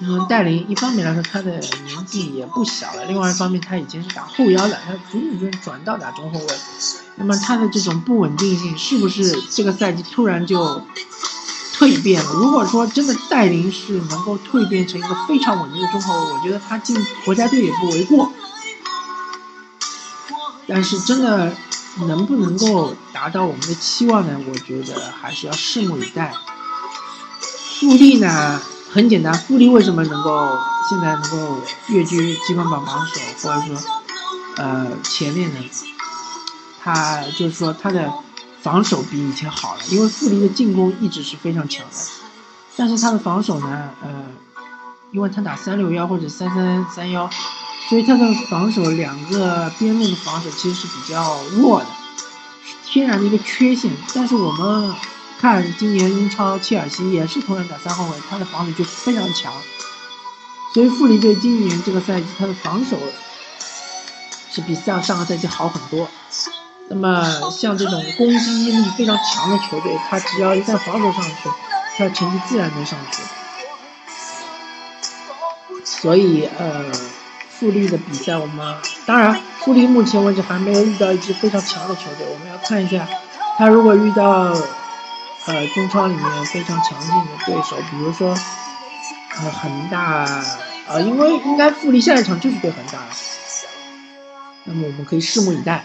[0.00, 6.46] 嗯，戴琳一方面来说，他的年纪也不小了；，另外一方面，他以前是打后腰的，他逐渐逐渐转到打中后卫。
[7.16, 10.80] 那么他的这种不稳定性，是不是这个赛季突然就
[11.78, 12.32] 蜕变了？
[12.32, 18.32] 如果说真的戴琳是能够蜕变成一个非常稳定的中后卫，我觉得他进国家队也不为过。
[20.66, 21.56] 但是真的
[22.06, 24.38] 能不能够达到我们的期望呢？
[24.50, 26.34] 我觉得还是要拭目以待。
[27.78, 28.60] 富力呢？
[28.90, 30.48] 很简单，富力为什么能够
[30.88, 33.78] 现在能够跃居积分榜榜首，或者说，
[34.56, 35.60] 呃，前面呢？
[36.82, 38.10] 他就是说他的
[38.62, 41.96] 防守比以前好了，因为富力的进攻一直是非常强的，
[42.76, 44.10] 但是他的防守呢，呃，
[45.12, 47.28] 因为他打三六幺或者三三三幺，
[47.88, 51.86] 所以他的防守两个边路的防守其实是比较弱的，
[52.84, 53.90] 天然的一个缺陷。
[54.14, 54.94] 但是我们。
[55.40, 59.52] 看今年英超切尔西也是同样打三后卫，他的防守就非常强，
[60.74, 62.98] 所以富力队今年这个赛季他的防守
[64.50, 66.08] 是比上上个赛季好很多。
[66.90, 71.48] 那么像这种攻击力非常强的球队，他只要一旦防守上去，
[71.96, 73.22] 他的成绩自然能上去。
[75.84, 76.84] 所以呃，
[77.50, 83.06] 富力的比赛我们当然，富力目前为止还没有遇到一支非常强的球队，我们要看一下，
[83.58, 84.54] 他如果遇到
[85.46, 90.00] 呃中超里面非常强劲的对手，比如说呃恒大
[90.86, 92.98] 啊，因为应该富力下一场就是对恒大，
[94.64, 95.84] 那么我们可以拭目以待。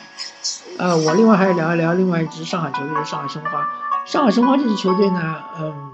[0.79, 3.67] 呃，我另外还要聊一聊另外一支上海球队，是上海申花。
[4.05, 5.91] 上海申花这支球队呢，嗯，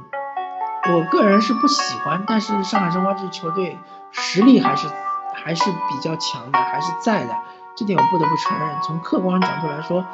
[0.94, 3.78] 我个人是不喜欢，但是上海申花这支球队
[4.12, 4.88] 实力还是
[5.34, 7.36] 还是比较强的，还是在的，
[7.76, 8.70] 这点我不得不承认。
[8.82, 10.06] 从客观角度来说，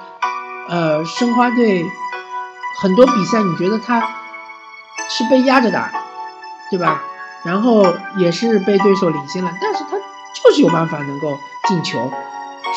[0.67, 1.85] 呃，申花队
[2.81, 4.01] 很多比赛你觉得他
[5.09, 5.91] 是被压着打，
[6.71, 7.01] 对吧？
[7.43, 7.85] 然后
[8.17, 9.91] 也是被对手领先了，但是他
[10.33, 12.11] 就是有办法能够进球。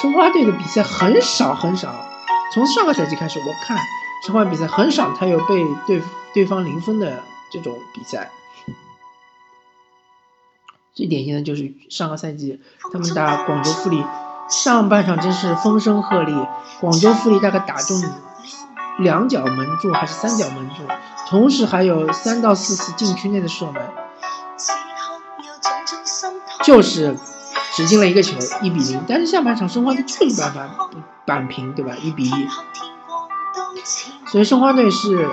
[0.01, 1.93] 申花队的比赛很少很少，
[2.55, 3.77] 从上个赛季开始，我看
[4.25, 6.01] 申花比赛很少，他有被对
[6.33, 8.31] 对方零分的这种比赛。
[10.95, 12.61] 最典型的就是上个赛季
[12.93, 14.05] 他们打广州富力，
[14.49, 16.49] 上半场真是风声鹤唳，
[16.81, 18.01] 广州富力大概打中
[18.99, 20.83] 两脚门柱还是三脚门柱，
[21.29, 23.83] 同时还有三到四次禁区内的射门，
[26.63, 27.17] 就是。
[27.79, 29.01] 只进了一个球，一比零。
[29.07, 30.91] 但是下半场申花队就是办法
[31.25, 31.95] 扳平，对吧？
[32.03, 32.49] 一比一。
[34.27, 35.31] 所以申花队是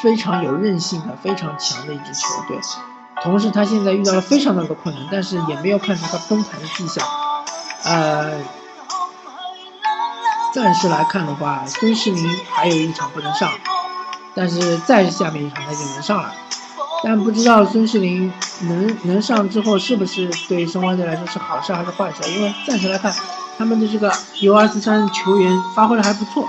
[0.00, 2.56] 非常有韧性的、非常强的一支球队。
[3.20, 7.04] 同时，他现在遇到了非常大的困难，但是也没有看出他崩盘的迹象。
[7.82, 8.40] 呃，
[10.54, 13.50] 暂时来看的话，孙世林还有一场不能上，
[14.36, 16.32] 但是再下面一场他就能上了。
[17.04, 18.30] 但不知道孙世林
[18.62, 22.28] 能能上之后是不是对申花队来说是好事还是坏事？
[22.32, 23.14] 因为暂时来看，
[23.56, 26.48] 他们的这个 U 二四三球员发挥的还不错。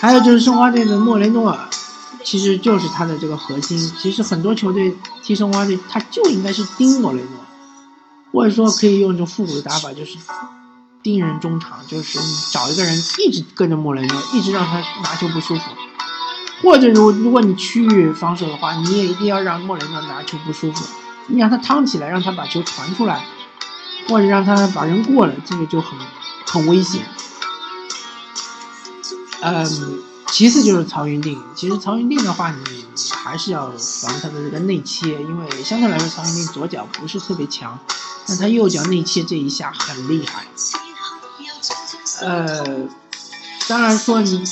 [0.00, 1.58] 还有就是申花队的莫雷诺尔，
[2.22, 3.76] 其实就是他的这个核心。
[3.98, 7.30] 其实很多球队踢申花队，他就应该是盯莫雷诺，
[8.32, 10.16] 或者说可以用一种复古的打法，就是
[11.02, 15.62] 盯人中场，就是你找一个人一直跟着莫雷诺，一直让他拿球不舒服。
[16.62, 20.84] 或者如如果你区域防守的话，你也一定要让莫雷诺拿球不舒服，
[21.26, 23.26] 你让他趟起来，让他把球传出来，
[24.08, 25.98] 或者让他把人过了，这个就很
[26.46, 27.02] 很危险。
[29.42, 37.78] 嗯，其次就是曹云定，其实曹云定的话，你还是要防他的这个内切，因为相对来说曹云定左脚不是特别强，
[38.26, 40.46] 但他右脚内切这一下很厉害。
[42.22, 42.88] 呃，
[43.68, 44.42] 当然说你。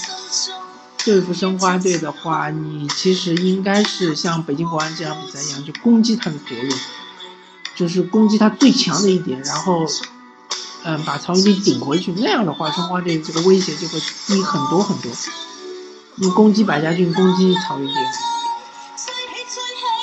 [1.04, 6.74] 对付申花队的话，你其实应该是像北京国安这场比赛一样，就攻击他的左路，
[7.76, 9.84] 就是攻击他最强的一点，然后，
[10.84, 12.12] 嗯，把曹云金顶回去。
[12.12, 15.12] 那样的话，申花队这个威胁就会低很多很多。
[16.16, 17.96] 你攻击百家俊，攻击曹云金，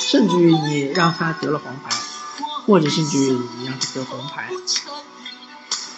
[0.08, 1.90] 甚至于你让他得了黄牌，
[2.68, 4.50] 或者甚至于你让他得红牌。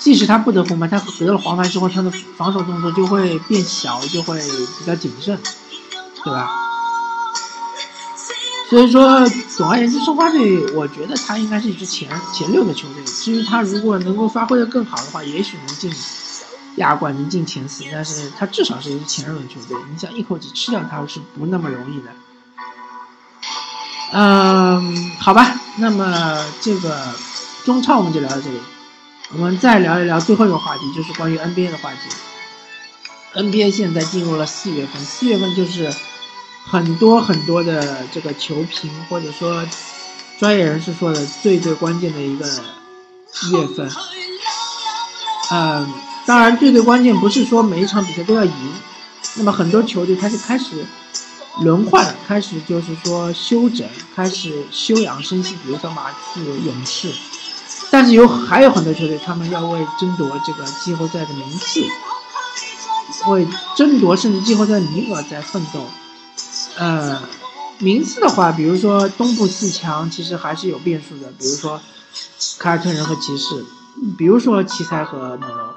[0.03, 4.37] 即使他不得红牌，他得了黄牌之后，他的防守动作就会变小，就会
[4.77, 5.39] 比较谨慎，
[6.25, 6.51] 对吧？
[8.69, 13.03] 所以说，总而言之，申花队我觉得他应该是一支前前六的球队。
[13.05, 15.89] 至于他如果能够发挥的更好的话，也许能进
[16.75, 17.85] 亚冠，能进前四。
[17.89, 22.11] 但是他至少是一支前六的球队，你想一口气吃掉他是不那么容易的。
[24.11, 26.97] 嗯，好吧，那么这个
[27.63, 28.59] 中超我们就聊到这里。
[29.35, 31.99] 我们再聊一聊最后一个话题，就是关于 NBA 的话题。
[33.33, 35.91] NBA 现在进入了四月份，四月份就是
[36.65, 39.65] 很多很多的这个球评或者说
[40.37, 43.89] 专业人士说的最最关键的一个月份。
[45.51, 45.91] 嗯，
[46.27, 48.73] 当然最最关键不是说每一场比赛都要赢，
[49.33, 50.85] 那么很多球队开始开始
[51.61, 57.11] 轮换，开始就是说休整，开始休养生息，比如说马刺、勇士。
[57.93, 61.79] 但是有还有很多球队，他们要为争夺这个季后赛的名次，
[63.29, 65.85] 为争夺甚至季后赛名额在奋斗。
[66.79, 67.21] 呃，
[67.77, 71.31] 名次的话，比如说东部四强，其实还是有变数的。
[71.37, 71.79] 比如说
[72.57, 73.63] 凯尔特人和骑士，
[74.17, 75.67] 比如说奇才和猛龙，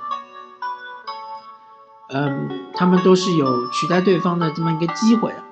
[2.15, 5.45] 嗯，他们都是有取代对方的这么一个机会的。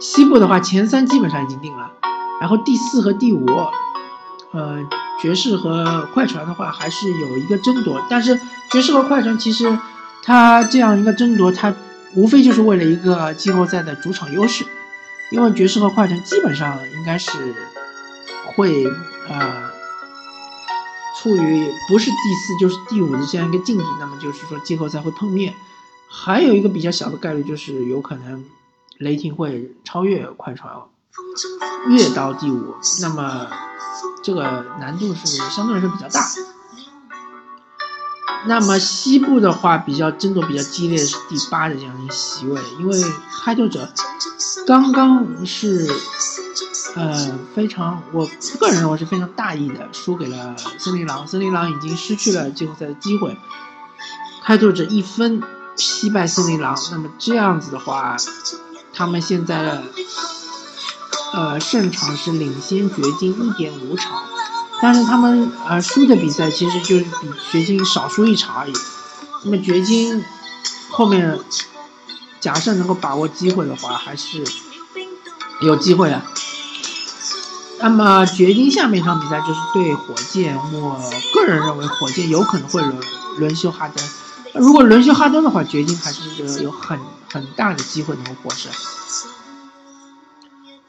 [0.00, 1.92] 西部的话，前三基本上已经定了，
[2.40, 3.46] 然后第四和第五，
[4.52, 4.78] 呃。
[5.22, 8.38] 爵士和快船的话还是有一个争夺，但是
[8.72, 9.78] 爵士和快船其实，
[10.24, 11.72] 他这样一个争夺，他
[12.14, 14.66] 无非就是为了一个季后赛的主场优势，
[15.30, 17.30] 因为爵士和快船基本上应该是
[18.56, 18.84] 会
[19.30, 19.70] 啊
[21.20, 25.54] 处于不是第四就是第五的这样一个境地，那么就是说季后赛会碰面。
[26.14, 28.44] 还有一个比较小的概率就是有可能
[28.98, 30.70] 雷霆会超越快船，
[31.88, 32.74] 越到第五。
[33.00, 33.46] 那么
[34.22, 36.26] 这个难度是相对来说比较大。
[38.44, 43.00] 那么西部的话，比较争夺比较激烈的是第八的这样一个席位，因为
[43.44, 43.88] 开拓者
[44.66, 45.88] 刚刚是，
[46.96, 48.26] 呃，非常，我
[48.58, 53.38] 个人认为是非常大意的输给了森林狼，森林狼已经失去了季后赛的机会，
[54.44, 55.40] 开拓者一分
[55.76, 58.16] 惜败森林狼，那么这样子的话，
[58.92, 59.82] 他们现在的，
[61.32, 64.22] 呃，胜场是领先掘金一点五场。
[64.80, 68.72] 但是他们呃输的比赛其实就是比掘金少输一场而已。
[69.44, 70.24] 那么掘金
[70.90, 71.38] 后面
[72.40, 74.44] 假设能够把握机会的话，还是
[75.60, 76.20] 有机会的。
[77.78, 81.00] 那么掘金下面一场比赛就是对火箭，我
[81.32, 82.96] 个人认为火箭有可能会轮
[83.38, 84.04] 轮休哈登。
[84.54, 86.98] 如果轮休哈登的话，掘金还是有很
[87.32, 88.70] 很大的机会能够获胜。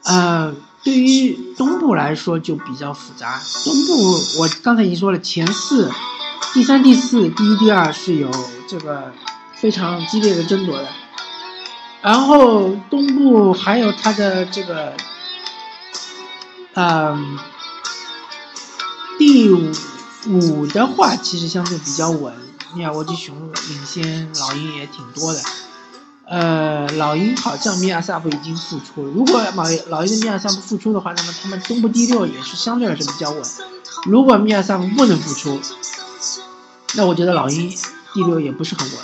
[0.04, 0.54] 呃。
[0.84, 3.40] 对于东部来说就比较复杂。
[3.64, 5.90] 东部我刚才已经说了，前四、
[6.52, 8.30] 第三、第四、第一、第二是有
[8.68, 9.10] 这个
[9.54, 10.86] 非常激烈的争夺的。
[12.02, 14.92] 然后东部还有它的这个，
[16.74, 17.38] 嗯，
[19.18, 22.34] 第五的话其实相对比较稳，
[22.76, 23.34] 密尔沃基熊
[23.70, 25.40] 领先老鹰也挺多的。
[26.26, 29.12] 呃，老鹰好像米尔萨布已经复出了。
[29.12, 33.42] 如果老老鹰的米尔萨布复出的话，那么他们东部第六也是相对来说比较稳。
[34.06, 35.60] 如果米尔萨布不能复出，
[36.94, 37.70] 那我觉得老鹰
[38.14, 38.96] 第六也不是很稳。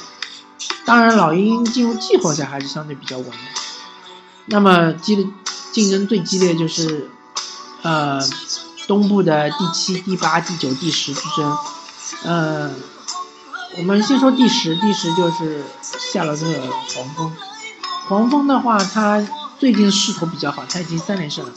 [0.87, 3.37] 当然，老鹰进入季后赛还是相对比较稳的。
[4.47, 5.27] 那么激烈
[5.73, 7.11] 竞争最激烈就是，
[7.83, 8.19] 呃，
[8.89, 11.59] 东部的第七、第八、第九、第十之争，
[12.25, 12.71] 呃。
[13.79, 15.63] 我们先说第十，第十就是
[16.13, 16.45] 夏洛特
[16.95, 17.37] 黄蜂。
[18.09, 19.25] 黄蜂的话，他
[19.59, 21.53] 最近势头比较好，他已经三连胜了。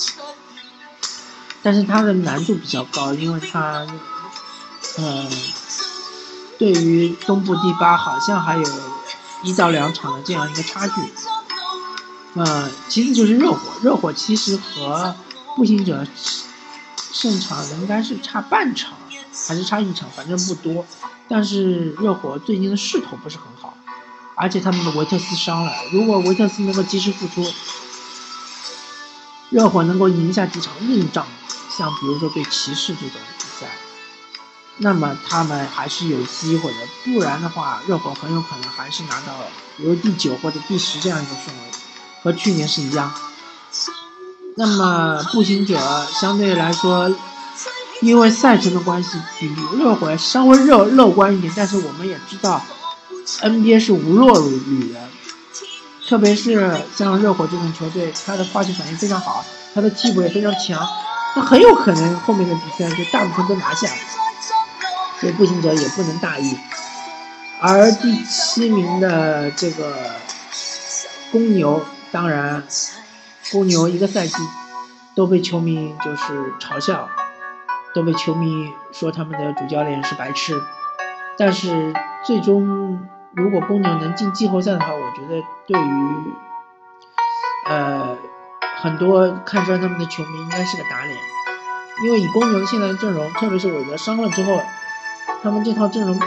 [1.63, 3.87] 但是他的难度比较高，因为他，
[4.97, 5.27] 呃，
[6.59, 8.63] 对于东部第八好像还有
[9.41, 10.93] 一到两场的这样一个差距。
[12.35, 15.15] 呃，其次就是热火，热火其实和
[15.55, 16.05] 步行者
[17.11, 18.93] 胜场应该是差半场，
[19.47, 20.85] 还是差一场，反正不多。
[21.29, 23.75] 但是热火最近的势头不是很好，
[24.35, 25.71] 而且他们的维特斯伤了。
[25.91, 27.51] 如果维特斯能够及时复出，
[29.49, 31.25] 热火能够赢下几场硬仗，
[31.75, 33.67] 像比如说对骑士这种比赛，
[34.77, 36.79] 那么他们还是有机会的。
[37.05, 39.33] 不然的话，热火很有可能还是拿到
[39.77, 41.71] 比如第九或者第十这样一个顺位，
[42.21, 43.11] 和去年是一样。
[44.55, 45.79] 那么步行者
[46.19, 47.09] 相对来说。
[48.03, 52.61] 因为赛程的关系，比热火稍微乐乐观一点，但是我们也知道
[53.41, 54.99] ，NBA 是无弱不履的，
[56.09, 60.85] 特别是像热火这种球队，他的化学反应非常好，他的替补也非常强，
[61.33, 63.87] 他很有可能后面的比赛就大部分都拿下，
[65.21, 66.57] 所以步行者也不能大意。
[67.61, 69.95] 而第七名的这个
[71.31, 71.81] 公牛，
[72.11, 72.61] 当然，
[73.49, 74.35] 公牛一个赛季
[75.15, 77.07] 都被球迷就是嘲笑。
[77.93, 80.61] 都被球迷说他们的主教练是白痴，
[81.37, 81.93] 但是
[82.25, 82.99] 最终
[83.33, 86.33] 如果公牛能进季后赛的话，我觉得对于
[87.67, 88.17] 呃
[88.81, 91.17] 很多看穿他们的球迷应该是个打脸，
[92.05, 94.61] 因为以公牛现在的阵容，特别是韦德伤了之后，
[95.41, 96.19] 他们这套阵容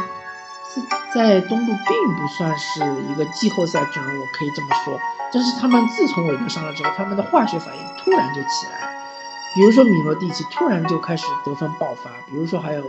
[1.12, 5.01] 在东部并不算是一个季后赛阵容，我可以这么说。
[5.33, 8.95] 但是他们自从韦德伤了之后，他们的化学反应突然就起来了。
[9.57, 12.85] 比如说米罗蒂奇突然就开始得分爆发，比如说还有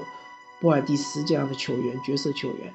[0.59, 2.74] 波尔蒂斯这样的球员，角色球员，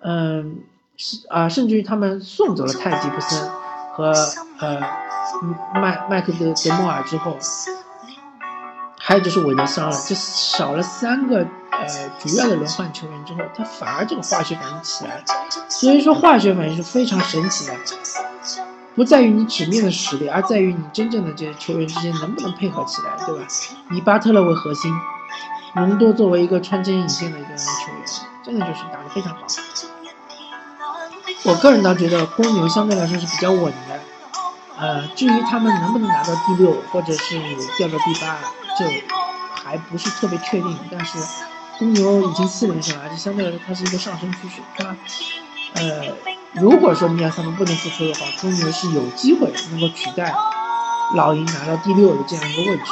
[0.00, 0.60] 嗯，
[0.96, 3.46] 是啊，甚至于他们送走了泰吉布森
[3.92, 4.14] 和
[4.58, 4.80] 呃
[5.74, 7.36] 麦麦克德德莫尔之后，
[8.98, 15.24] 还有就是韦德伤了，就少了三个呃主要的轮换球员之后，他反而这个化学反应起来了，
[15.68, 17.74] 所以说化学反应是非常神奇的。
[18.96, 23.46] 不在于你纸面的实力，而在于你真正的这些球员之间能不能配合起来，对吧？
[23.90, 24.90] 以巴特勒为核心，
[25.74, 28.02] 隆多作为一个穿针引线的一个球员，
[28.42, 29.42] 真的就是打得非常好。
[31.44, 34.00] 我个人倒觉得公牛相对来说是比较稳的，
[34.78, 37.38] 呃，至于他们能不能拿到第六或者是
[37.76, 38.38] 掉到第八，
[38.78, 38.86] 就
[39.62, 40.78] 还不是特别确定。
[40.90, 41.18] 但是
[41.78, 44.96] 公牛已经四连胜了，而且相对来说它是一个上升趋势，它，
[45.74, 46.35] 呃。
[46.52, 50.34] 如果说米尔萨姆不能复出的话，公牛是有机会能够取代
[51.14, 52.84] 老鹰拿到第六的这样一个位置。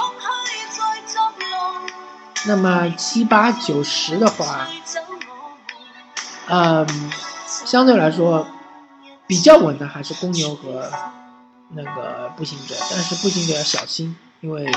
[2.46, 4.68] 那么七八九十的话，
[6.48, 6.86] 嗯，
[7.46, 8.46] 相对来说
[9.26, 10.90] 比较稳的还是公牛和
[11.70, 14.70] 那个步行者，但是步行者要小心，因为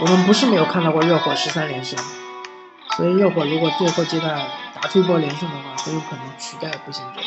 [0.00, 1.96] 我们不是没有看到过热火十三连胜，
[2.96, 7.20] 所以热火如果最后阶段打出一波连胜的话，很有可能取代步行者，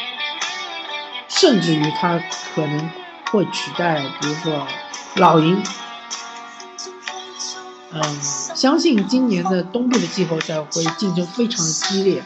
[1.28, 2.20] 甚至于他
[2.54, 2.90] 可能
[3.32, 4.68] 会取代，比如说
[5.16, 5.62] 老鹰。
[7.92, 12.24] 嗯，相信今年的东部的季后赛会竞争非常激烈。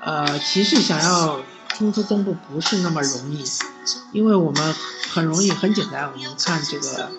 [0.00, 3.44] 呃，骑士想要冲出东部不是那么容易，
[4.12, 4.74] 因为我们
[5.10, 7.10] 很容易很简单，我们看这个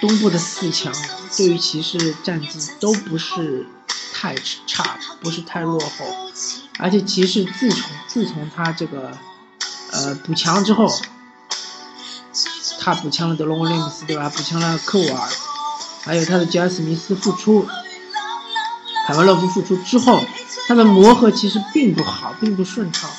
[0.00, 0.92] 东部的四强，
[1.38, 3.66] 对于骑士战绩都不是
[4.12, 4.34] 太
[4.66, 6.04] 差，不是太落后。
[6.78, 9.10] 而且骑士自从自从他这个
[9.92, 10.92] 呃补强之后，
[12.80, 14.30] 他补强了德隆威廉姆斯，对吧？
[14.34, 15.28] 补强了科沃尔。
[16.04, 17.66] 还有他的吉尔史密斯复出，
[19.06, 20.22] 凯文勒夫复出之后，
[20.66, 23.10] 他的磨合其实并不好，并不顺畅。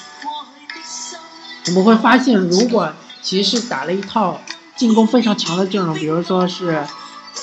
[1.68, 2.92] 我们会发现，如果
[3.22, 4.42] 骑士打了一套
[4.76, 6.84] 进攻非常强的阵容，比如说是，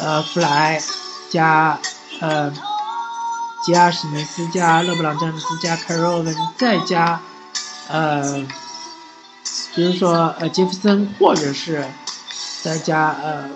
[0.01, 0.83] 呃，弗莱
[1.31, 1.79] 加
[2.21, 2.53] 呃
[3.65, 7.21] 吉尔史密斯加勒布朗詹姆斯加凯尔文再加
[7.89, 8.43] 呃，
[9.77, 11.87] 比如说呃杰弗森，或者是
[12.63, 13.49] 再加呃。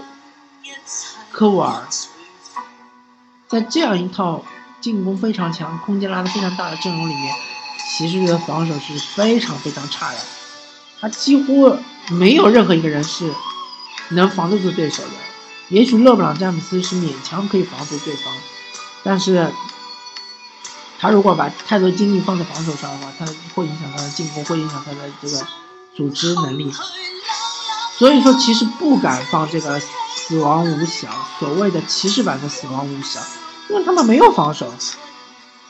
[1.32, 1.86] 科沃尔
[3.46, 4.44] 在这样一套
[4.80, 7.34] 进攻非常强、空间拉得非常大的阵容里面，
[7.88, 10.18] 骑士队的防守是非常非常差的。
[11.00, 11.76] 他几乎
[12.10, 13.32] 没有任何一个人是
[14.10, 15.10] 能防得住对手的。
[15.68, 18.34] 也许勒布朗·詹姆斯是勉强可以防住对方，
[19.04, 19.48] 但是
[20.98, 25.46] 他如果把太多精力放在防守上的话，他会影响他的进攻，会影响他的这个
[26.00, 26.72] 组织能力。
[27.98, 29.78] 所以说，其实不敢放这个。
[30.12, 31.08] 死亡五小，
[31.40, 33.18] 所谓的骑士版的死亡五小，
[33.68, 34.72] 因为他们没有防守。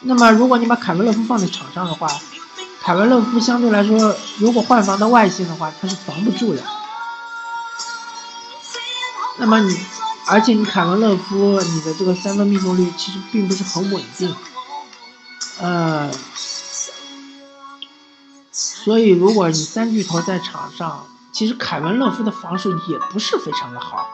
[0.01, 2.07] 那么，如果你把凯文勒夫放在场上的话，
[2.83, 6.63] 凯文勒夫相对来说，如果换防到外线的话，他是防不住的。
[9.39, 9.75] 那么你，
[10.27, 14.37] 而且你凯文勒夫，你的这个三分命中率其实并不是很稳定。
[15.63, 16.11] 呃，
[18.85, 24.09] 所以如果你三巨头在场上，其实凯文勒夫的防守也不是非常的好。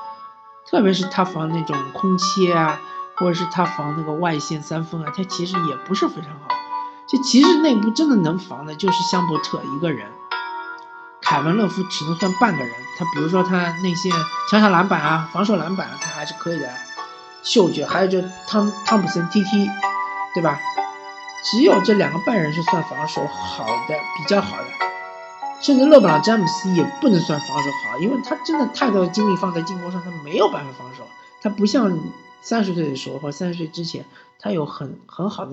[0.68, 2.80] 特别是他防那种空切啊，
[3.14, 6.56] 或者是他防那个外线三分啊，他其实也不是非常好。
[7.08, 10.10] 就骑士内部真的能防的，就是香伯特一个人，
[11.22, 12.74] 凯文勒夫只能算半个人。
[12.98, 14.10] 他比如说他内线
[14.50, 16.68] 抢抢篮板啊，防守篮板他还是可以的，
[17.44, 17.86] 嗅觉。
[17.86, 19.70] 还有就汤汤普森 TT，
[20.34, 20.58] 对吧？
[21.45, 24.64] 只有这两个半人是算防守好的，比较好的。
[25.61, 31.03] 甚至勒布朗詹姆斯也不能算防守好，因为他真的太多的精力放在进攻上，他没有办法防守。
[31.41, 31.99] 他不像
[32.43, 34.05] 三十岁的时候或三十岁之前，
[34.39, 35.53] 他有很很好的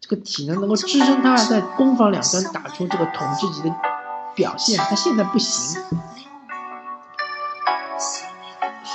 [0.00, 3.74] 这个体能，能够支撑他在攻防两端打出这个统治级的
[4.34, 4.76] 表现。
[4.76, 5.82] 他现在不行，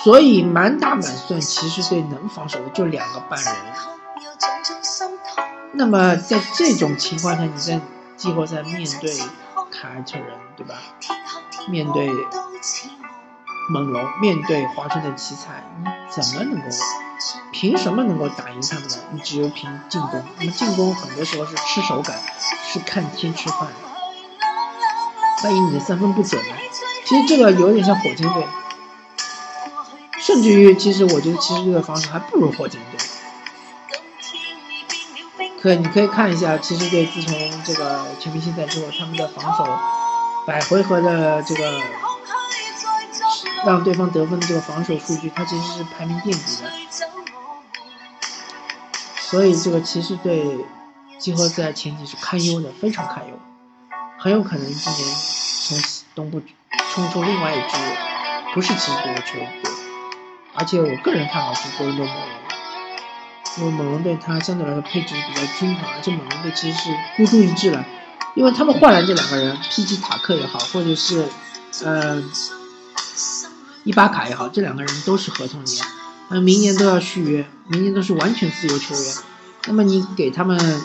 [0.04, 3.56] 所以满打满算，骑士队能防守的就两个半人。
[5.74, 7.80] 那么在这种情况下，你在
[8.16, 9.12] 季后赛面对。
[9.72, 10.76] 凯尔特人对吧？
[11.68, 12.08] 面对
[13.72, 16.68] 猛龙，面对华盛顿奇才，你怎么能够？
[17.52, 18.96] 凭什么能够打赢他们呢？
[19.12, 20.24] 你只有凭进攻。
[20.38, 22.16] 那么进攻很多时候是吃手感，
[22.72, 23.68] 是看天吃饭。
[25.44, 26.56] 万一你的三分不准呢？
[27.06, 28.46] 其实这个有点像火箭队，
[30.22, 33.03] 甚至于，其实我觉得其实这个防守还不如火箭队。
[35.64, 39.66] 可你可以看一下，骑士队自从这个全明星赛之后，他们的防守
[40.46, 41.82] 百回合的这个
[43.66, 46.70] 让对方得分的这个防守数据，它其实是排名垫底的。
[49.16, 50.46] 所以这个骑士队
[51.18, 53.40] 季后赛前景是堪忧的，非常堪忧，
[54.20, 55.16] 很有可能今年
[55.64, 55.80] 从
[56.14, 56.42] 东部
[56.94, 57.78] 冲出另外一支
[58.54, 59.48] 不是骑士队的球队，
[60.56, 62.16] 而且我个人看好是多伦多猛
[63.58, 67.86] 因为猛龙队它相对来说配置比较均衡，而且猛龙队其实是孤注一掷了，
[68.36, 71.28] 因为他们换来这两个人，，PG 塔克也好，或者是，
[71.84, 72.22] 呃，
[73.84, 75.86] 伊巴卡也好，这两个人都是合同年，
[76.30, 79.16] 那明年都要续约，明年都是完全自由球员。
[79.68, 80.82] 那么你给他们，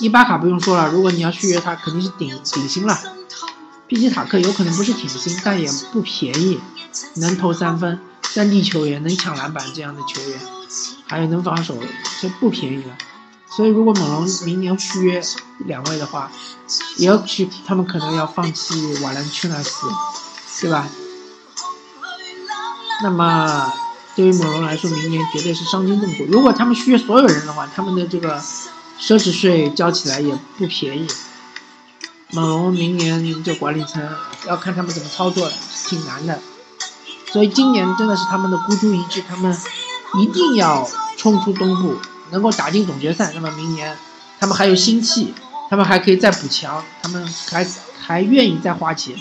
[0.00, 2.96] 伊巴卡不用说了，如果你要续约他，肯定是顶顶薪了。
[3.88, 6.60] PG 塔克有可能不是顶薪，但也不便宜，
[7.16, 8.00] 能投三分，
[8.36, 10.38] 三地球员，能抢篮板这样的球员。
[11.06, 11.74] 还有能防守，
[12.20, 12.94] 这不便宜了。
[13.48, 15.22] 所以如果猛龙明年续约
[15.60, 16.30] 两位的话，
[16.98, 19.86] 也许他们可能要放弃瓦兰丘纳斯，
[20.60, 20.86] 对吧？
[23.02, 23.72] 那么
[24.14, 26.26] 对于猛龙来说，明年绝对是伤筋动骨。
[26.30, 28.38] 如果他们续约所有人的话，他们的这个
[29.00, 31.08] 奢侈税交起来也不便宜。
[32.32, 34.06] 猛龙明年这管理层
[34.46, 35.52] 要看他们怎么操作了，
[35.86, 36.38] 挺难的。
[37.36, 39.54] 所以今年真的是他们的孤注一掷，他们
[40.18, 41.94] 一定要冲出东部，
[42.30, 43.30] 能够打进总决赛。
[43.34, 43.94] 那么明年
[44.40, 45.34] 他们还有心气，
[45.68, 47.68] 他们还可以再补强，他们还
[48.00, 49.14] 还愿意再花钱。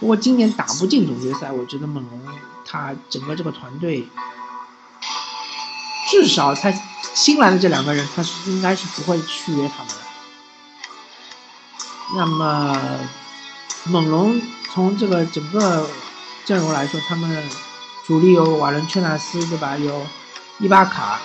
[0.00, 2.22] 如果今年打不进总决赛，我觉得猛龙
[2.64, 4.08] 他整个这个团队，
[6.10, 6.72] 至少他
[7.12, 10.00] 新来的这两个人，他是应该是不会续约他们的。
[12.16, 12.80] 那么
[13.84, 14.40] 猛龙
[14.72, 15.86] 从这个整个
[16.50, 17.48] 阵容来说，他们
[18.04, 19.76] 主力有瓦伦丘纳斯，对吧？
[19.76, 20.04] 有
[20.58, 21.20] 伊巴卡，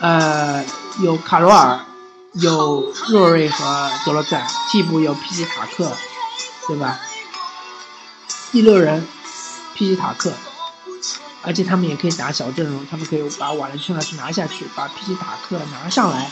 [0.00, 0.62] 呃，
[1.00, 1.80] 有卡罗尔，
[2.34, 5.90] 有洛瑞和德罗赞，替补有皮奇塔克，
[6.68, 7.00] 对吧？
[8.52, 9.08] 第六人，
[9.72, 10.30] 皮奇塔克，
[11.40, 16.30] 而且他们也可以打小阵容，他们可以把瓦伦丘纳斯拿下去，把皮奇塔克拿上来，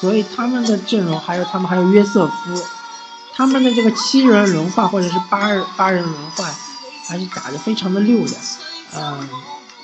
[0.00, 2.64] 所以他们的阵容还有他们还有约瑟夫，
[3.34, 6.50] 他们的这个七人轮换或者是八人八人轮换，
[7.10, 8.36] 还是打得非常的溜的，
[8.96, 9.28] 嗯，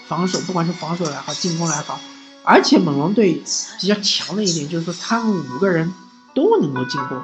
[0.07, 1.99] 防守不管是防守也好，进攻也好，
[2.45, 3.43] 而且猛龙队
[3.81, 5.93] 比较强的一点就是说他们五个人
[6.35, 7.21] 都能够进攻，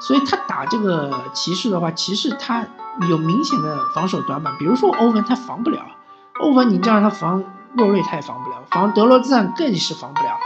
[0.00, 2.66] 所以他打这个骑士的话，骑士他。
[3.08, 5.86] 有明显的防守短板，比如说欧文他防不了，
[6.40, 7.44] 欧文你这样他防
[7.74, 10.36] 洛瑞他也防不了，防德罗赞更是防不了，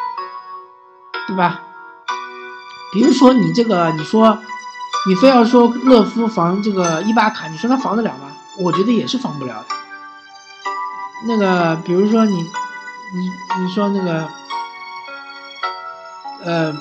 [1.26, 1.62] 对吧？
[2.92, 4.36] 比如说你这个，你说
[5.08, 8.31] 你非要说勒夫防这个伊巴卡，你说他防得了吗？
[8.58, 9.74] 我觉得也是防不了的。
[11.26, 14.28] 那个比如说你你你说那个
[16.44, 16.72] 呃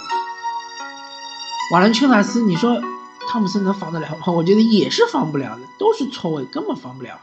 [1.73, 2.81] 瓦伦丘纳斯，你说。
[3.29, 4.25] 汤姆森能防得了吗？
[4.27, 7.17] 我觉得也是防不了的，都是错位，根本防不了。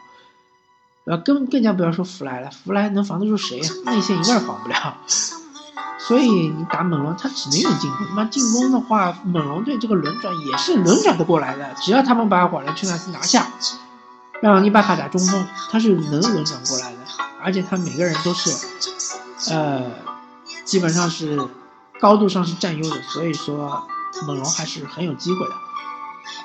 [1.04, 3.70] 呃，更更加不要说弗莱了，弗莱能防得住谁呀？
[3.84, 4.96] 内线一个人防不了。
[5.98, 8.06] 所以你打猛龙，他只能用进攻。
[8.16, 13.46] 那进攻的话，猛龙队这个轮转也是轮转得过来的，只要他们把瓦伦丘纳斯拿下，
[14.40, 16.98] 让伊巴卡打中锋，他是能轮转过来的。
[17.40, 18.52] 而且他每个人都是，
[19.50, 19.82] 呃，
[20.64, 21.38] 基本上是
[22.00, 23.86] 高度上是占优的，所以说
[24.26, 25.54] 猛龙还是很有机会的。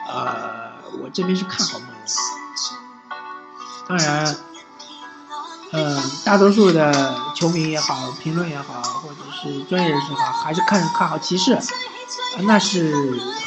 [0.08, 0.72] 呃，
[1.02, 1.98] 我这边是看好猛龙。
[3.88, 4.36] 当然，
[5.72, 11.58] 呃，大多数的球迷也好，评论也好，或者是专业人士也好，还是看看好骑士。
[12.44, 12.96] 那是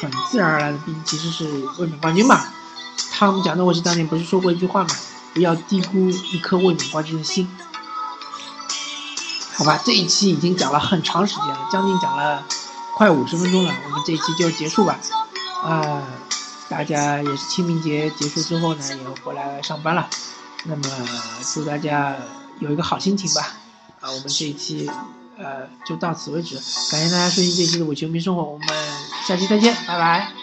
[0.00, 1.44] 很自然而然的，毕竟骑士是
[1.78, 2.40] 卫冕冠军嘛。
[3.12, 4.94] 汤姆讲的，我是当年不是说过一句话嘛？
[5.34, 7.48] 不要低估一颗卫冕冠军的心。
[9.54, 12.44] 好吧，这一期已经讲了很长时间了，将近讲了
[12.96, 14.98] 快五十分钟了，我们这一期就结束吧。
[15.62, 16.02] 啊。
[16.68, 20.08] 大家也是清明节结束之后呢，也回来上班了。
[20.64, 20.82] 那么
[21.54, 22.16] 祝大家
[22.58, 23.54] 有一个好心情吧。
[24.00, 24.90] 啊，我们这一期
[25.38, 26.56] 呃就到此为止，
[26.90, 28.66] 感谢大家收听这一期的伪球迷生活，我们
[29.24, 30.35] 下期再见，拜拜。